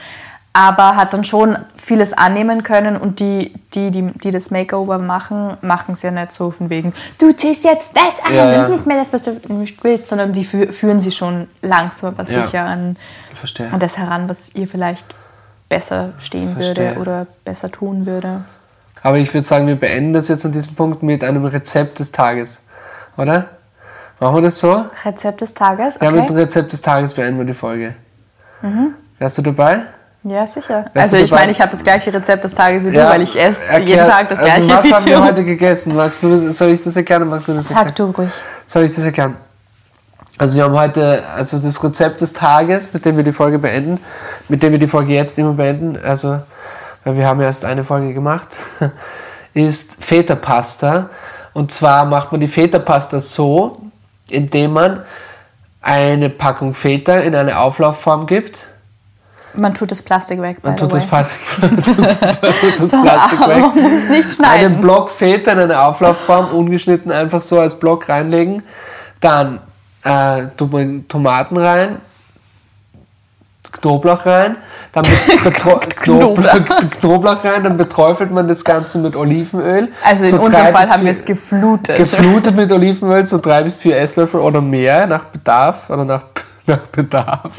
aber 0.55 0.95
hat 0.95 1.13
dann 1.13 1.23
schon 1.23 1.57
vieles 1.75 2.13
annehmen 2.13 2.61
können. 2.63 2.95
Und 2.95 3.19
die, 3.19 3.53
die, 3.73 3.89
die, 3.89 4.11
die 4.23 4.29
das 4.31 4.51
Makeover 4.51 4.99
machen, 4.99 5.57
machen 5.61 5.93
es 5.93 6.03
ja 6.03 6.11
nicht 6.11 6.31
so 6.31 6.51
von 6.51 6.69
wegen, 6.69 6.93
du 7.17 7.33
ziehst 7.33 7.63
jetzt 7.63 7.91
das 7.95 8.23
an 8.23 8.35
Ja, 8.35 8.51
ja. 8.51 8.65
und 8.65 8.71
nicht 8.71 8.85
mehr 8.85 8.97
das, 8.97 9.11
was 9.11 9.23
du 9.23 9.31
nicht 9.53 9.83
willst, 9.83 10.07
sondern 10.09 10.31
die 10.31 10.45
fü 10.45 10.71
führen 10.71 11.01
sie 11.01 11.11
schon 11.11 11.47
langsam 11.63 12.09
aber 12.17 12.29
Ja. 12.31 12.43
sicher 12.43 12.65
an, 12.65 12.95
Verstehe. 13.33 13.71
an 13.71 13.79
das 13.79 13.97
heran, 13.97 14.29
was 14.29 14.53
ihr 14.53 14.67
vielleicht 14.67 15.05
besser 15.69 16.09
stehen 16.19 16.53
Verstehe. 16.53 16.89
würde 16.95 16.99
oder 17.01 17.27
besser 17.43 17.71
tun 17.71 18.05
würde. 18.05 18.43
Aber 19.01 19.17
ich 19.17 19.33
würde 19.33 19.45
sagen, 19.47 19.65
wir 19.67 19.75
beenden 19.75 20.13
das 20.13 20.27
jetzt 20.27 20.45
an 20.45 20.51
diesem 20.51 20.75
Punkt 20.75 21.01
mit 21.03 21.23
einem 21.23 21.43
Rezept 21.45 21.97
des 21.99 22.11
Tages. 22.11 22.61
Oder? 23.17 23.49
Machen 24.19 24.35
wir 24.35 24.41
das 24.43 24.59
so? 24.59 24.85
Rezept 25.03 25.41
des 25.41 25.53
Tages, 25.53 25.97
Ja, 25.99 26.11
mit 26.11 26.21
dem 26.29 26.35
okay? 26.35 26.43
Rezept 26.43 26.71
des 26.71 26.81
Tages 26.81 27.13
beenden 27.13 27.39
wir 27.39 27.45
die 27.45 27.53
Folge. 27.53 27.95
Wärst 29.19 29.37
du 29.39 29.41
dabei? 29.41 29.81
Ja, 30.25 30.47
sicher. 30.47 30.85
Wärst 30.93 31.13
Also 31.13 31.17
ich 31.17 31.31
meine, 31.31 31.51
ich 31.51 31.59
habe 31.59 31.71
das 31.71 31.83
gleiche 31.83 32.13
Rezept 32.13 32.43
des 32.45 32.53
Tages 32.55 32.85
wie 32.85 32.91
du, 32.91 33.09
weil 33.09 33.21
ich 33.23 33.37
esse 33.37 33.71
erklär- 33.73 33.87
jeden 33.97 34.05
Tag 34.07 34.29
das 34.29 34.39
also 34.39 34.67
gleiche 34.67 34.73
was 34.73 34.85
wie 34.85 34.93
haben 34.93 35.05
wir 35.05 35.23
heute 35.29 35.43
gegessen? 35.43 35.95
Magst 35.95 36.23
du 36.23 36.29
das, 36.47 36.57
soll 36.57 36.69
ich 36.69 36.83
das 36.83 36.95
erklären? 36.95 37.27
Magst 37.27 37.47
du 37.49 37.53
das 37.53 37.65
erklären? 37.69 37.87
Sag 37.87 37.95
du 37.95 38.03
ruhig. 38.05 38.31
Soll 38.65 38.83
ich 38.83 38.95
das 38.95 39.03
erklären? 39.03 39.35
Also 40.37 40.57
wir 40.57 40.63
haben 40.63 40.73
heute 40.75 41.23
also 41.35 41.59
das 41.59 41.83
Rezept 41.83 42.21
des 42.21 42.33
Tages, 42.33 42.93
mit 42.93 43.05
dem 43.05 43.17
wir 43.17 43.23
die 43.23 43.33
Folge 43.33 43.59
beenden, 43.59 43.99
mit 44.47 44.63
dem 44.63 44.71
wir 44.71 44.79
die 44.79 44.87
Folge 44.87 45.13
jetzt 45.13 45.37
immer 45.37 45.53
beenden, 45.53 45.99
also 46.03 46.39
weil 47.03 47.17
wir 47.17 47.27
haben 47.27 47.41
erst 47.41 47.65
eine 47.65 47.83
Folge 47.83 48.13
gemacht, 48.13 48.47
ist 49.53 50.03
Feta-Pasta. 50.03 51.09
Und 51.53 51.71
zwar 51.71 52.05
macht 52.05 52.31
man 52.31 52.41
die 52.41 52.47
Feta-Pasta 52.47 53.19
so, 53.19 53.77
indem 54.29 54.71
man 54.73 55.03
eine 55.81 56.29
Packung 56.29 56.73
Feta 56.73 57.17
in 57.17 57.35
eine 57.35 57.59
Auflaufform 57.59 58.25
gibt. 58.25 58.65
Man 59.55 59.73
tut 59.73 59.91
das 59.91 60.01
Plastik 60.01 60.41
weg. 60.41 60.57
Man 60.63 60.75
tut 60.77 60.93
das. 60.93 61.05
Plastik, 61.07 61.39
man 61.61 61.75
tut 61.77 62.79
das 62.79 62.89
Plastik 62.89 63.39
weg. 63.39 63.59
man 63.75 63.81
muss 63.81 64.09
nicht 64.09 64.31
schneiden. 64.31 64.65
Einen 64.73 64.81
Block 64.81 65.09
Feta 65.09 65.51
in 65.51 65.59
eine 65.59 65.79
Auflaufform, 65.79 66.53
ungeschnitten, 66.53 67.11
einfach 67.11 67.41
so 67.41 67.59
als 67.59 67.77
Block 67.77 68.09
reinlegen. 68.09 68.63
Dann 69.21 69.59
äh, 70.03 70.47
tut 70.57 70.71
man 70.71 71.07
Tomaten 71.07 71.57
rein, 71.57 72.01
Knoblauch 73.71 74.25
rein, 74.25 74.57
dann 74.91 75.03
Knoblauch, 76.03 76.65
Knoblauch 76.99 77.43
rein, 77.43 77.63
dann 77.63 77.77
beträufelt 77.77 78.31
man 78.31 78.47
das 78.47 78.63
Ganze 78.63 78.99
mit 78.99 79.15
Olivenöl. 79.15 79.89
Also 80.03 80.25
in 80.25 80.31
So 80.31 80.41
unserem 80.41 80.67
Fall 80.67 80.89
haben 80.89 81.03
wir 81.03 81.11
es 81.11 81.25
geflutet. 81.25 81.95
geflutet 81.97 82.55
mit 82.55 82.71
Olivenöl, 82.71 83.25
so 83.25 83.39
drei 83.39 83.63
bis 83.63 83.77
vier 83.77 83.97
Esslöffel 83.97 84.39
oder 84.39 84.61
mehr, 84.61 85.07
nach 85.07 85.25
Bedarf 85.25 85.89
oder 85.89 86.05
nach, 86.05 86.23
nach 86.65 86.87
Bedarf. 86.87 87.51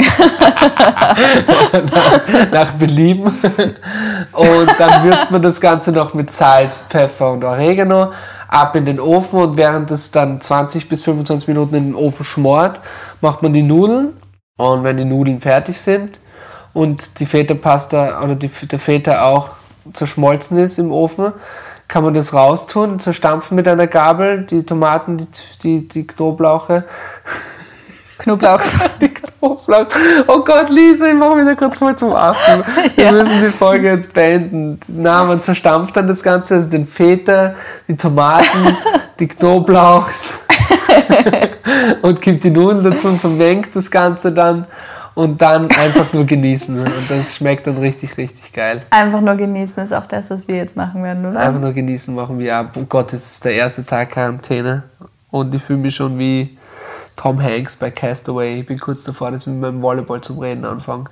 nach, 1.73 2.51
nach 2.53 2.73
Belieben. 2.73 3.25
Und 3.25 4.71
dann 4.79 5.05
würzt 5.05 5.31
man 5.31 5.43
das 5.43 5.61
Ganze 5.61 5.93
noch 5.93 6.15
mit 6.15 6.31
Salz, 6.31 6.85
Pfeffer 6.89 7.33
und 7.33 7.45
Oregano 7.45 8.13
ab 8.49 8.77
in 8.77 8.85
den 8.87 9.01
Ofen 9.01 9.41
und 9.41 9.57
während 9.57 9.91
es 9.91 10.11
dann 10.11 10.41
20 10.41 10.89
bis 10.89 11.03
25 11.03 11.49
Minuten 11.49 11.75
in 11.75 11.85
den 11.89 11.95
Ofen 11.95 12.25
schmort, 12.25 12.81
macht 13.21 13.43
man 13.43 13.53
die 13.53 13.63
Nudeln. 13.63 14.17
Und 14.57 14.85
wenn 14.85 14.97
die 14.97 15.05
Nudeln 15.05 15.41
fertig 15.41 15.77
sind 15.79 16.21
und 16.73 17.19
die 17.19 17.27
Feta-Pasta 17.27 18.23
oder 18.23 18.37
die, 18.37 18.49
der 18.49 18.79
Feta 18.79 19.25
auch 19.25 19.49
zerschmolzen 19.93 20.59
ist 20.59 20.79
im 20.79 20.93
Ofen, 20.93 21.33
kann 21.89 22.05
man 22.05 22.15
das 22.15 22.33
raustun, 22.33 23.01
zerstampfen 23.01 23.57
mit 23.57 23.67
einer 23.69 23.89
Gabel, 23.89 24.45
die 24.45 24.65
Tomaten, 24.65 25.19
die, 25.19 25.27
die, 25.63 25.89
die 25.89 26.07
Knoblauche. 26.07 26.85
Knoblauch. 28.25 28.61
Die 29.01 29.09
Knoblauch. 29.11 29.87
Oh 30.27 30.41
Gott, 30.43 30.71
Lisa, 30.71 31.07
ich 31.09 31.15
mache 31.15 31.37
wieder 31.43 31.55
gerade 31.55 31.77
voll 31.77 31.95
zum 31.95 32.15
Affen. 32.15 32.63
Wir 32.97 33.05
Ja. 33.05 33.13
müssen 33.13 33.39
die 33.41 33.49
Folge 33.51 33.89
jetzt 33.89 34.15
beenden. 34.15 34.81
Na, 34.89 35.25
man 35.25 35.43
zerstampft 35.43 35.95
dann 35.97 36.09
das 36.09 36.23
Ganze, 36.23 36.55
also 36.55 36.71
den 36.71 36.87
Feta, 36.87 37.55
die 37.87 37.97
Tomaten, 37.97 38.77
die 39.21 39.29
Knoblauchs 39.29 40.39
und 42.03 42.21
gibt 42.23 42.45
die 42.45 42.51
Nudeln 42.51 42.83
dazu 42.83 43.09
und 43.09 43.21
vermengt 43.21 43.75
das 43.77 43.91
Ganze 43.91 44.33
dann 44.33 44.65
und 45.15 45.41
dann 45.43 45.65
einfach 45.71 46.13
nur 46.15 46.25
genießen. 46.25 46.79
Und 46.81 47.11
das 47.11 47.37
schmeckt 47.37 47.67
dann 47.67 47.77
richtig, 47.77 48.17
richtig 48.17 48.53
geil. 48.55 48.83
Einfach 48.91 49.21
nur 49.21 49.35
genießen 49.37 49.85
ist 49.85 49.93
auch 49.93 50.07
das, 50.07 50.31
was 50.31 50.49
wir 50.49 50.57
jetzt 50.57 50.77
machen 50.77 51.03
werden, 51.03 51.27
oder? 51.27 51.41
Einfach 51.41 51.61
nur 51.61 51.73
genießen 51.73 52.15
machen 52.15 52.39
wir 52.41 52.57
ab. 52.57 52.71
Oh 52.77 52.85
Gott, 52.89 53.13
es 53.13 53.33
ist 53.33 53.45
der 53.45 53.53
erste 53.55 53.85
Tag 53.85 54.11
Quarantäne. 54.13 54.85
Und 55.31 55.55
ich 55.55 55.63
fühle 55.63 55.81
mich 55.81 55.95
schon 55.95 56.19
wie 56.19 56.57
Tom 57.17 57.41
Hanks 57.43 57.77
bei 57.77 57.91
Castaway. 57.91 58.61
Ich 58.61 58.67
bin 58.67 58.79
kurz 58.79 59.05
davor, 59.05 59.31
dass 59.31 59.43
ich 59.43 59.47
mit 59.49 59.61
meinem 59.61 59.83
Volleyball 59.83 60.21
zum 60.21 60.39
Reden 60.39 60.65
anfange. 60.65 61.05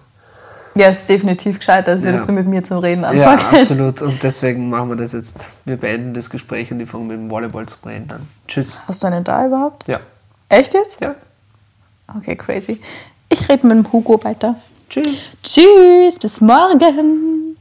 Ja, 0.74 0.88
ist 0.88 1.06
definitiv 1.08 1.58
gescheiter, 1.58 1.92
als 1.92 2.02
würdest 2.02 2.22
Ja. 2.22 2.26
du 2.28 2.32
mit 2.32 2.46
mir 2.46 2.62
zum 2.62 2.78
Reden 2.78 3.02
Ja, 3.02 3.08
anfangen. 3.32 3.56
absolut. 3.60 4.00
Und 4.02 4.22
deswegen 4.22 4.70
machen 4.70 4.88
wir 4.88 4.96
das 4.96 5.12
jetzt. 5.12 5.50
Wir 5.64 5.76
beenden 5.76 6.14
das 6.14 6.30
Gespräch 6.30 6.72
und 6.72 6.80
ich 6.80 6.88
fange 6.88 7.04
mit 7.04 7.16
dem 7.16 7.30
Volleyball 7.30 7.66
zum 7.66 7.78
Reden 7.86 8.10
an. 8.10 8.28
Tschüss. 8.48 8.80
Hast 8.88 9.02
du 9.02 9.06
einen 9.06 9.22
da 9.22 9.46
überhaupt? 9.46 9.86
Ja. 9.86 10.00
Echt 10.48 10.72
jetzt? 10.74 11.00
Ja. 11.00 11.14
Okay, 12.16 12.36
crazy. 12.36 12.80
Ich 13.28 13.48
rede 13.48 13.66
mit 13.66 13.76
dem 13.76 13.92
Hugo 13.92 14.22
weiter. 14.24 14.54
Tschüss. 14.88 15.32
Tschüss, 15.42 16.18
bis 16.18 16.40
morgen. 16.40 17.51